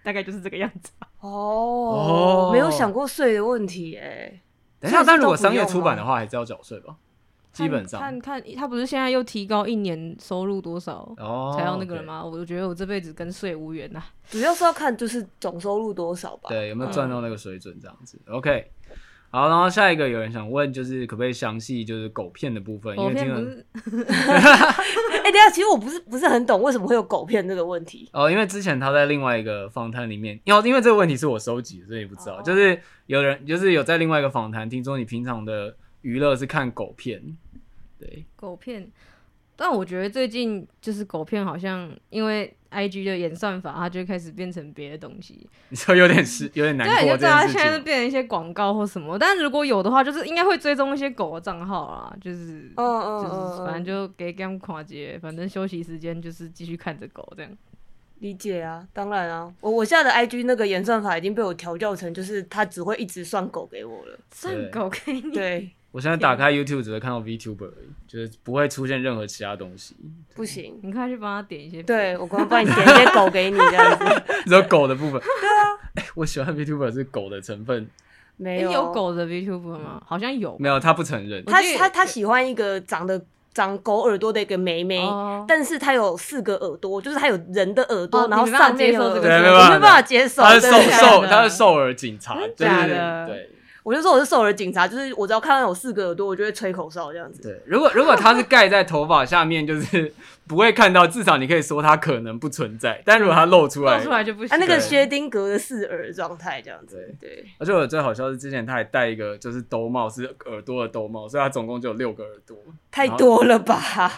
[0.04, 0.92] 大概就是这个样子。
[1.20, 4.42] 哦，没有想过税的问题哎。
[4.80, 6.96] 等一下，但如果商业出版的话，还是要缴税吧？
[7.52, 12.24] 基本上看看他不是现在又提高一年收入多少哦，才要那个了吗？
[12.24, 14.04] 我觉得我这辈子跟税无缘呐。
[14.30, 16.50] 主要是要看就是总收入多少吧。
[16.50, 18.20] 对，有没有赚到那个水准这样子。
[18.28, 18.70] 嗯、OK。
[19.36, 22.96] 好，然后下一个有人想问，就是可不可以详细就是狗片的部分？
[22.96, 23.66] 狗片因为不是？
[24.08, 28.10] 哎、欸，等下，其实我不是不是很懂为什么会有狗片这个问题。
[28.14, 32.38] 哦，因为之前他在另外一个访谈里面，因为因为这个问题是我收集的，所以不知道。
[32.38, 37.22] 哦、就是有人就是有在另外一个访谈听说你平常的娱乐是看狗片，
[38.00, 38.90] 对，狗片。
[39.58, 45.50] 但我觉得最近就是狗片，好像因为 I G 的演算法，它就开始变成别的东西。
[45.70, 46.96] 你说有点是有点难过。
[46.96, 49.18] 对，就大家现在变成一些广告或什么。
[49.18, 57.52] 但如果有的话，就是应该会追踪一些狗的账号啦，就是，嗯嗯就是反正就给他们跨界，反正休息时间就是继续看着狗这样。
[58.20, 65.22] 理解啊，当然啊，我我现在的 I G 那个演算法已经被我调教成，就是它只会一直算狗给我了，算狗给你。
[65.32, 65.72] 对。
[65.96, 69.96] 我现在打开 YouTube 只会看到 VTuber 而已，就是不会出现任何其他东西。
[70.36, 71.82] 不行，你快去帮他点一些。
[71.82, 74.24] 对，我刚刚帮你点一些狗给你这样子。
[74.46, 75.14] 只有狗的部分。
[75.22, 75.64] 对啊。
[75.96, 77.88] 哎、欸，我喜欢 VTuber 是狗的成分。
[78.36, 80.02] 没有、欸、有狗的 VTuber 吗？
[80.06, 80.58] 好像有。
[80.60, 81.46] 没有，他不承认。
[81.46, 90.42] 他他他喜欢一个长得长狗耳朵的一个妹妹，哦、但是他有四个耳朵，就是他有人的耳朵，哦、然后上面有这个，对，没办法接受。
[90.42, 93.50] 他是瘦瘦，他是瘦耳警察，假的，对。
[93.86, 97.44] 我就说我是兽耳警察，就是我只要看到有四个耳朵，我就会吹口哨这样子。
[97.44, 100.12] 对，如果如果它是盖在头发下面，就是
[100.48, 103.00] 不会看到，至少你可以说它可能不存在。
[103.06, 104.50] 但如果它露出来，露出来就不行。
[104.50, 106.96] 啊，那个薛丁格的四耳状态这样子。
[107.20, 107.46] 对对。
[107.60, 112.58] 而且我最好笑是之前他还戴一个就是兜帽，是耳朵的兜帽，所以他总共就有六个耳朵。
[112.90, 114.12] 太多了吧？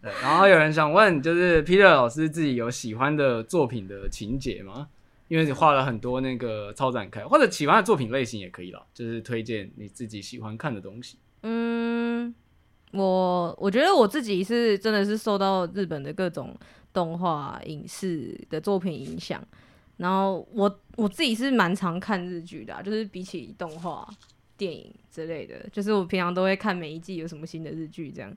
[0.00, 0.12] 对。
[0.22, 4.86] 然后有人想问，就是 Peter 老师自己有喜欢的作品的情节吗？
[5.34, 11.18] 因为你画了很多那个超展开，或者喜欢的作品类型也可以啦，就是推荐你自己喜欢看的东西。
[11.42, 12.32] 嗯，
[12.92, 16.56] 我我觉得我自己是真的是受到日本的各种
[16.92, 19.44] 动画、影视的作品影响，
[19.96, 24.08] 然后我我自己是蛮常看日剧的，就是比起动画、
[24.56, 28.32] 电影之类的，就是我平常都会看每一季有什么新的日剧这样。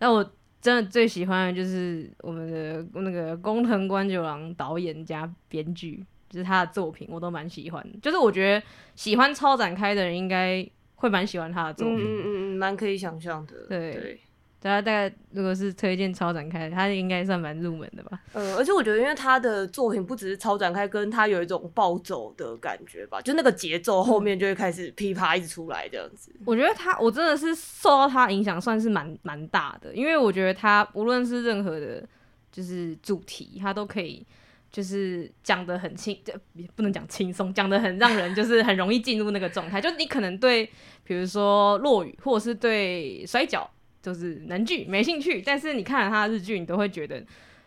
[0.00, 0.22] 那我
[0.60, 6.04] 真的最喜欢的就是我们的那个工藤官九郎导演加编剧。
[6.32, 7.86] 就是他的作品，我都蛮喜欢。
[8.00, 8.66] 就是我觉得
[8.96, 11.98] 喜欢超展开的人，应该会蛮喜欢他的作品。
[11.98, 13.66] 嗯嗯嗯，蛮可以想象的。
[13.68, 14.20] 对对，
[14.58, 18.18] 大家大概如果是推荐超展开，他应该算蛮入门的吧。
[18.32, 26.32] 呃，而且我觉得，因为他的作品不只是超展开，跟他有一种暴走的感觉吧，就那个节奏后面就会开始噼啪一直出来这样子。
[26.46, 29.94] 我觉得他，我真的是受到他影响，算是蛮蛮大的。
[29.94, 32.02] 因为我觉得他无论是任何的，
[32.50, 34.26] 就是主题，他都可以。
[34.72, 36.18] 就是讲得很轻，
[36.54, 39.78] 也不能讲轻松，讲得很让人就是很容易进入那个状态。
[39.78, 40.64] 就是你可能对，
[41.04, 43.70] 比如说落雨，或者是对摔跤，
[44.02, 47.22] 就是能剧没兴趣，但是你看了他的日剧，你都会觉得，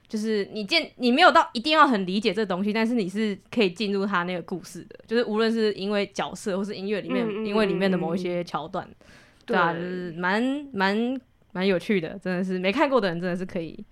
[0.07, 4.99] 就是你见你没有到一定要很理解这东西，但是你是可以进入他那个故事的。
[5.05, 8.89] 就是无论是因为角色，或是音乐里面，嗯嗯嗯嗯因为里面的某一些桥段，
[9.45, 13.85] 对啊，就是蛮蛮蛮有趣的，真的是没看过的人真的是可以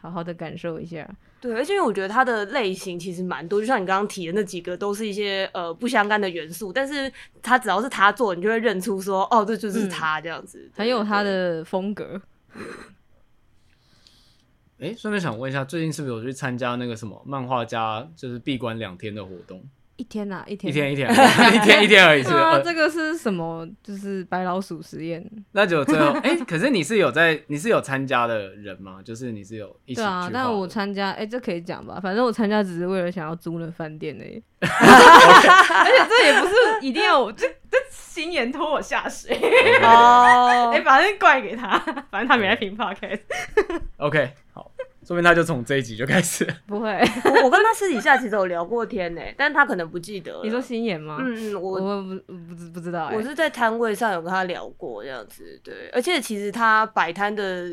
[0.00, 1.08] 好好的感受一下。
[1.40, 7.10] 对，而且因为我觉得它的类型其实蛮多，就像你刚刚提的那几个，都是一些呃不相干的元素，但是
[7.42, 12.20] 它只要是他做，你就会认出说，哦，这就是他这样子，嗯、很有他的风格。
[14.78, 19.62] 哎，顺便想问一下，最近是不是有去参加那个什么漫画家就是闭关两天的活动？
[20.00, 22.22] 一天呐、啊，一天，一天，一天， 一天，一天而已。
[22.22, 23.68] 是啊，这个是什么？
[23.82, 25.22] 就是白老鼠实验。
[25.52, 29.00] 那就最后，哎、欸，可是你是有在，你是有参加的人吗？
[29.04, 30.00] 就是你是有一起。
[30.00, 32.00] 对啊，但我参加，哎、欸，这可以讲吧？
[32.02, 34.42] 反正我参加只是为了想要租那饭店而已。
[34.60, 39.36] 而且这也不是一定要，这这心妍拖我下水。
[39.82, 41.78] 哦， 哎，反正怪给他，
[42.10, 43.20] 反正他没来听 podcast。
[43.98, 44.69] OK，好。
[45.10, 46.46] 说明他就从这一集就开始。
[46.68, 46.88] 不会，
[47.24, 50.40] 我我跟他私底下其实有聊过天呢，但他可能不记得。
[50.44, 51.16] 你说心妍吗？
[51.18, 53.10] 嗯嗯，我我不不知不知道。
[53.12, 55.90] 我是在摊位上有跟他聊过这样子，对。
[55.92, 57.64] 而且其实他摆摊的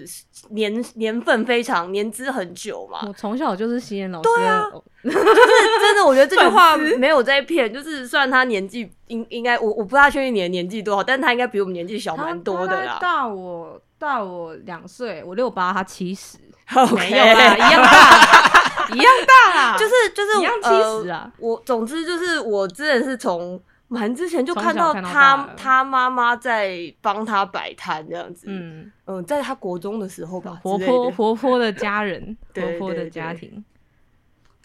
[0.50, 3.06] 年年份非常年资很久嘛。
[3.08, 4.30] 我从小就是心妍老师。
[4.36, 4.64] 对啊，
[5.06, 7.72] 就是真的，我觉得这句话没有在骗。
[7.72, 12.98] 就是虽然他年纪应应该我我不大确定你的年纪多少，但是他应该比我们年纪小蛮多的啦。
[13.00, 16.40] 大我大我两岁，我六八，他七十。
[16.96, 20.70] 没有啦， 一样大，一样大啦， 就是就是一样七
[21.04, 21.32] 十啊、呃。
[21.40, 28.48] 我总之就是我真的是从蛮之前就看到他他妈妈在帮他摆摊这样子。
[28.50, 33.64] 嗯嗯、呃，在他国中的时候吧，活泼活泼的家人， 活泼的家庭。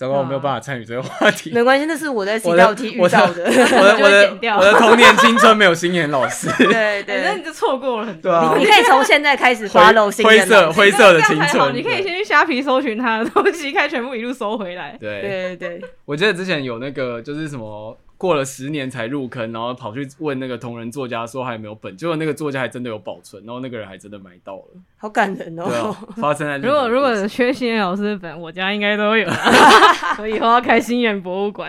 [0.03, 1.53] 糟糕，我没有办法参与这个话题。
[1.55, 3.45] 没关系，那是我在新道题遇到的。
[3.45, 6.49] 我的 我的我的童年青春没有星妍老师。
[6.59, 8.57] 对对，那你就错过了很多。
[8.59, 11.73] 你可以从现在开始 follow 灰色灰色的青春。
[11.75, 14.97] 你可以先去虾皮搜寻他的东西，看全部一路搜回来。
[14.99, 17.97] 对对对，我记得之前有那个就是什么。
[18.23, 24.63] 过了十年才入坑，然后跑去问那个同人作家说还有没有本，结果那个作家还真的有保存，然后那个人还真的买到了，
[24.97, 25.65] 好感人哦！
[25.67, 29.29] 对啊， 发生在如果如果缺心眼老师的本，我家应该都有，
[30.21, 31.69] 我以后要开心眼博物馆，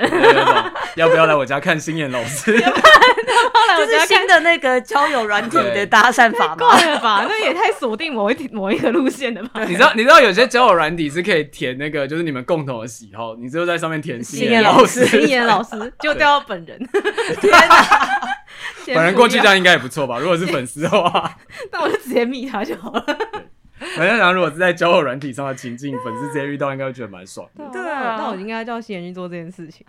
[0.95, 2.55] 要不要来我家看心眼老师？
[3.75, 6.77] 这是新的那个交友软体的搭讪法吗？
[6.77, 7.25] 对吧？
[7.27, 9.65] 那也太锁定某一某一个路线了吧？
[9.65, 16.42] 你知道你知道有些交友软体是可以填那个就是你们共同的喜好，你只有在上面填心眼老师，心眼老师就掉。
[16.43, 16.77] 本人，
[17.41, 18.17] 天哪！
[18.85, 20.19] 本人过去这样应该也不错吧？
[20.19, 21.37] 如果是粉丝的话，
[21.71, 23.05] 那我就直接密他就好了。
[23.97, 27.63] 我在想，如果是在交友软体上的情境，粉丝直接遇到，应该会觉得蛮爽的。
[27.71, 29.85] 对啊，那我应该叫新人去做这件事情。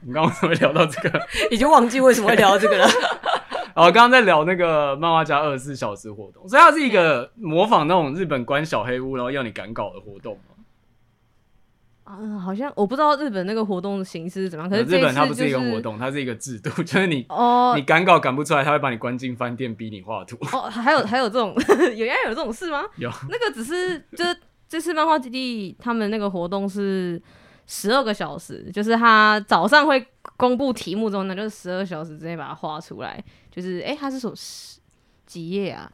[0.00, 1.20] 你刚刚怎么聊到这个？
[1.50, 2.86] 已经忘记为什么会聊到这个了。
[3.74, 10.38] 哦，刚刚在聊那个漫画家二十四小时活动，所以它是一个模仿那种日本关小黑屋，然后要你赶稿的活动。
[12.06, 14.70] 嗯，好像我不知道日本那个活动的形式是怎么样。
[14.70, 20.36] 可是、就是、日本它不是一个活动，它是一个制度， 就是你哦，你赶稿赶不出来，他会把你关进饭店，逼你画图。
[20.52, 21.54] 哦，还有还有这种，
[21.96, 22.82] 有原来有这种事吗？
[22.98, 24.36] 有，那个只是就是
[24.68, 27.20] 这次漫画基地他们那个活动是
[27.66, 33.22] 十二个小时，就是他早上会公布题目之后呢，就是十二小时之内把它画出来。
[33.50, 34.78] 就是哎，它是说十
[35.24, 35.90] 几页啊？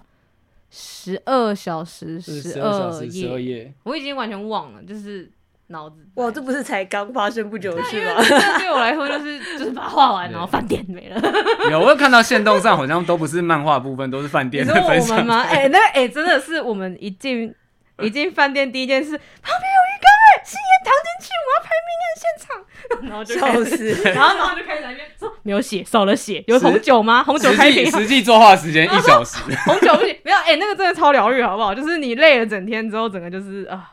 [0.71, 5.31] 十二小时，十二页，我已经完全忘了，就是。
[5.71, 8.23] 脑子哇，这不是才刚发生不久的事吗？
[8.59, 11.21] 对我来说，就是就是把它画完， 然后饭店没了。
[11.71, 15.19] 有，我有看到线动上好像都不是漫画部分，都是饭店的分享。
[15.19, 15.41] 我们吗？
[15.49, 17.55] 哎、欸，那哎、欸，真的是我们一进
[18.01, 27.23] 一进饭店第一件事，旁边有鱼缸哎，星野躺进去，我要拍命案现场，然后就笑死，然后然后就开始那边说没有血，少了血，有红酒吗？
[27.23, 27.89] 红酒开瓶。
[27.91, 31.73] 实际作画时间一小时，红酒不行，没有哎、欸，那个真的超疗愈，好不好？
[31.73, 33.93] 就是你累了整天之后，整个就是啊。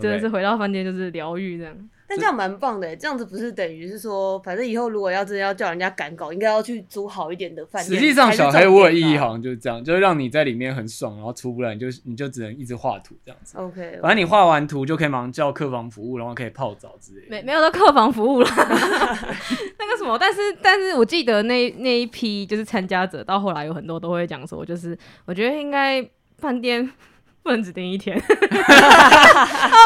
[0.00, 1.74] 真的是回到饭店就是疗愈这样，
[2.08, 7.98] 但这样蛮棒的，这样子不是等于是说，反正以后如果要真的要叫人家赶稿，应该要去租好一点的饭店。
[7.98, 13.56] 实际上，小黑屋的意义好像就是这样，就是让你在里面很爽，然后出不来，你就你就只能一直画图这样子。
[13.58, 14.00] OK, okay.
[14.00, 17.26] 反正你画完图就可以马上叫客房服务，然后可以泡澡之类的。
[17.30, 26.88] 没没有到客房服务了， 那个什么，但是但是我记得那那一批就是参加者，到后来有很多都会讲说，就是我觉得应该饭店。
[27.46, 28.26] 不能只盯一天， 他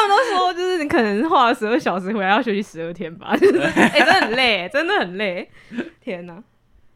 [0.01, 5.51] 们都说就是你可能画了十二小时，回来要休息十二天吧，就 是哎、欸，真的很累，真的很累，
[6.01, 6.43] 天哪！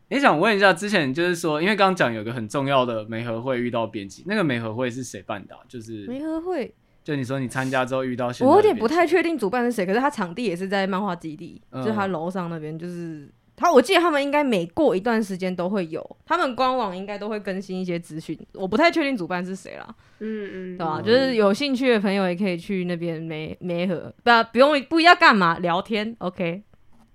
[0.09, 5.61] 你想问一下，之前就是说，因为刚刚讲有个很重要的媒合会遇到编辑，那个媒合会是谁办的、啊？
[5.69, 13.31] 就是媒合会，就你说你参加之后遇到，我有点不太确定主办是谁，可是他场地也是在漫画基地，嗯、就是他楼上那边，就是。
[13.57, 18.39] 他我记得他们应该每过一段时间都会有，他们官网应该都会更新一些资讯。
[18.53, 21.01] 我不太确定主办是谁啦，嗯嗯，对吧？
[21.01, 26.63] 就是有兴趣的朋友也可以去那边媒媒合，不要不用不一定要干嘛聊天，OK，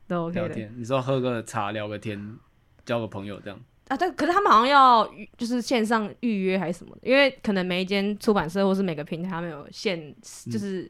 [0.07, 0.47] 都 OK 的。
[0.47, 2.37] 聊天，你说喝个茶聊个天，
[2.85, 3.59] 交个朋友这样
[3.89, 3.97] 啊？
[3.99, 10.15] 但，可是他们好像要就是线上预约还是什么的，因为可能每一间出版社或是每个平台他们有限，
[10.49, 10.83] 就是。
[10.83, 10.89] 嗯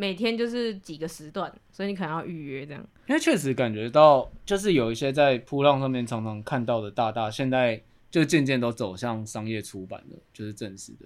[0.00, 2.82] 每天就是几个时段，所以你可能要预约这样。
[3.06, 7.78] 因为确实感觉到，就是有一些在噗浪上面常常看到的大大，现在
[8.10, 11.04] 就渐渐都走向商业出版了，就是正式的。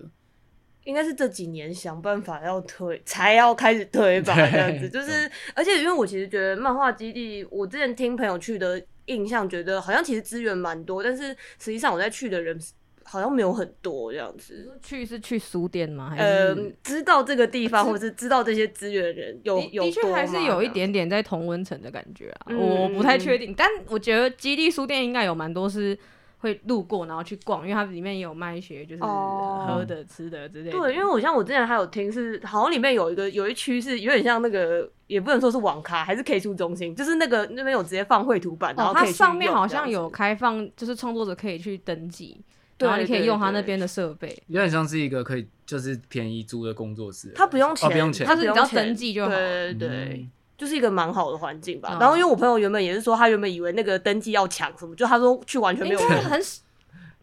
[0.85, 4.87] 应该是这几年想办法要推，才要开始推吧，这样子。
[4.95, 12.57] 就是，而且因为我其实觉得漫画基地，我之前听朋友去的印象，觉得好像其实资源蛮多，但是实际上我在去的人。
[13.05, 16.15] 好像没有很多这样子，去是去书店吗？
[16.19, 25.97] 呃，知道这个地方或者是知道这些资源的人有有的确还是有一点点在同温层的感觉啊，嗯、我不太确定，但我觉得基地书店应该有蛮多是
[26.39, 30.79] 会路过然后去逛，因为它里面也有卖一些就是喝的、哦、吃的之类的。
[30.79, 42.43] 对，因为我像我之前还有听是，好像里面有一个有一区是有点像那个，也不能说是网咖，还是 K 书中心，就是那个那边有直接放绘图板，然后它上面好像有开放，就是创作者可以去登记。
[42.79, 51.97] 然后你可以用他那边的设备，有点像是一个可以就是便宜租的工作室，他不用钱，不用钱，他是只要登记就好，对对对，就是一个蛮好的环境吧。
[52.01, 56.41] 然后因为我朋友原本也是说，他原本以为那个登记要抢什么，就他说去完全没有人，很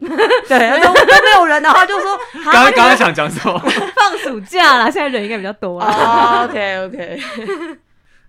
[0.00, 3.58] 对， 都都没有人，然后就说刚刚刚刚想讲什么？
[3.94, 6.44] 放暑假了，现在人应该比较多啊。
[6.48, 7.20] OK OK，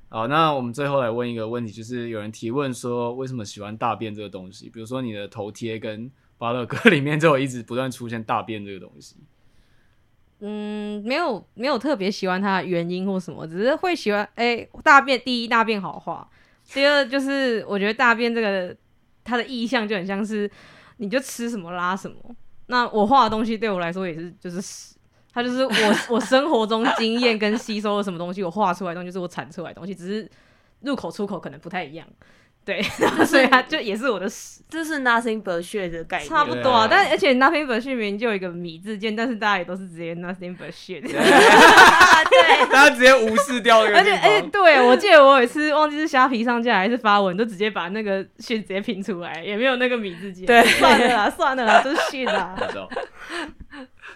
[0.09, 4.69] 好，那我们最后来问一个问题，就是有人提问说，为什么喜欢大便这个东西？
[4.69, 6.11] 比如说你的头贴跟。
[6.43, 9.15] 巴乐歌 里面就一直不断出现大便这个东西，
[10.41, 14.27] 嗯，没有没有特别喜欢它的原因或什么，只是会喜欢。
[14.35, 16.29] 哎、大便第一大便好画，
[16.73, 18.75] 第二就是我觉得大便这个
[19.23, 20.51] 它的意象就很像是
[20.97, 22.17] 你就吃什么拉什么。
[22.65, 24.95] 那我画的东西对我来说也是就是，
[25.31, 25.73] 它就是我
[26.09, 30.29] 我生活中经验跟吸收了什么东西，我画出来的东西就是我产出来的东西，只是
[30.81, 32.05] 入口出口可能不太一样。
[32.65, 32.81] 对，
[33.27, 36.87] 所以它就也是我的屎，这是 nothing but shit 的概念，差不多啊。
[36.89, 41.11] 但而且 nothing but shit 里面就有一个米字键，但是大家也都是直接 nothing but shit，对，
[42.71, 43.81] 大家直接无视掉。
[43.81, 50.45] 而且哎，对我记得我有一次忘记是虾皮上架还是发文，就直接把那个 shit 直接拼出来，也没有那个米字键。
[50.45, 52.55] 对，算了啦，算了啦，都是 shit 啦。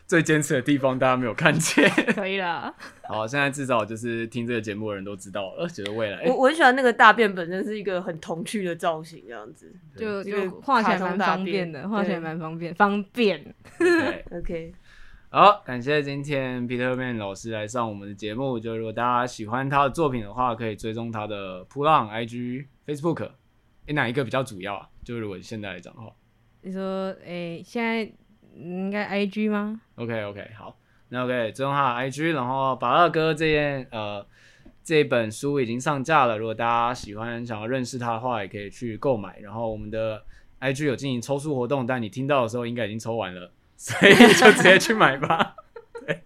[0.07, 2.73] 最坚持的地方，大家没有看见， 可以啦。
[3.09, 13.53] 好，现在至少就是听这个节目的人都知道了，觉得未来我我很喜欢那个大便本身是一个很童趣的造型，这样子就就画起来蛮方便的，画起来蛮方便，方便。
[14.31, 14.73] OK。
[15.29, 18.57] 好，感谢今天 Peter Man 老师来上我们的节目。
[18.57, 23.29] 就如果大家喜欢他的作品的话，可以追踪他的扑浪 IG、Facebook。
[23.87, 24.87] 哎，哪一个比较主要啊？
[25.03, 26.13] 就如果现在来讲的话，
[26.61, 28.09] 你说，哎，现在。
[28.59, 30.75] 应该 I G 吗？OK OK 好，
[31.09, 34.25] 那 OK 追踪他的 I G，然后把二哥这件呃
[34.83, 39.37] 这本书已经上架了，如果大家喜欢想要认识他的话，也可以去购买。
[39.39, 40.23] 然后我们的
[40.59, 45.55] I G 有进行抽书活动，但你听到的时候应该已经抽完了，所以就直接去买吧。
[46.05, 46.23] 对，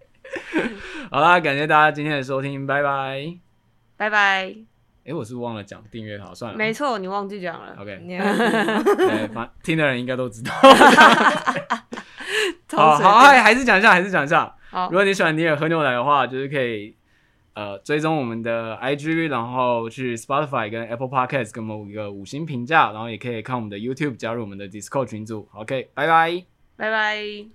[1.10, 3.34] 好啦，感谢大家今天的收听，拜拜，
[3.96, 4.54] 拜拜。
[5.04, 7.74] 哎、欸，我是不是忘了讲订阅好算了，没错，你忘记讲了。
[7.80, 10.52] OK， 对，反听的人应该都知道。
[12.76, 14.54] 好好，还还是讲一下，还是讲一下。
[14.70, 16.94] 好，如果你喜欢尼尔喝牛奶的话，就是可以
[17.54, 25.48] 呃追踪我们的 IG，然后去 Spotify 跟 Apple Podcast 给我们一个五星评价，然后也可以看我们的 YouTube，加入我们的 Discord 群组。
[25.52, 26.44] OK，拜拜，
[26.76, 27.52] 拜拜。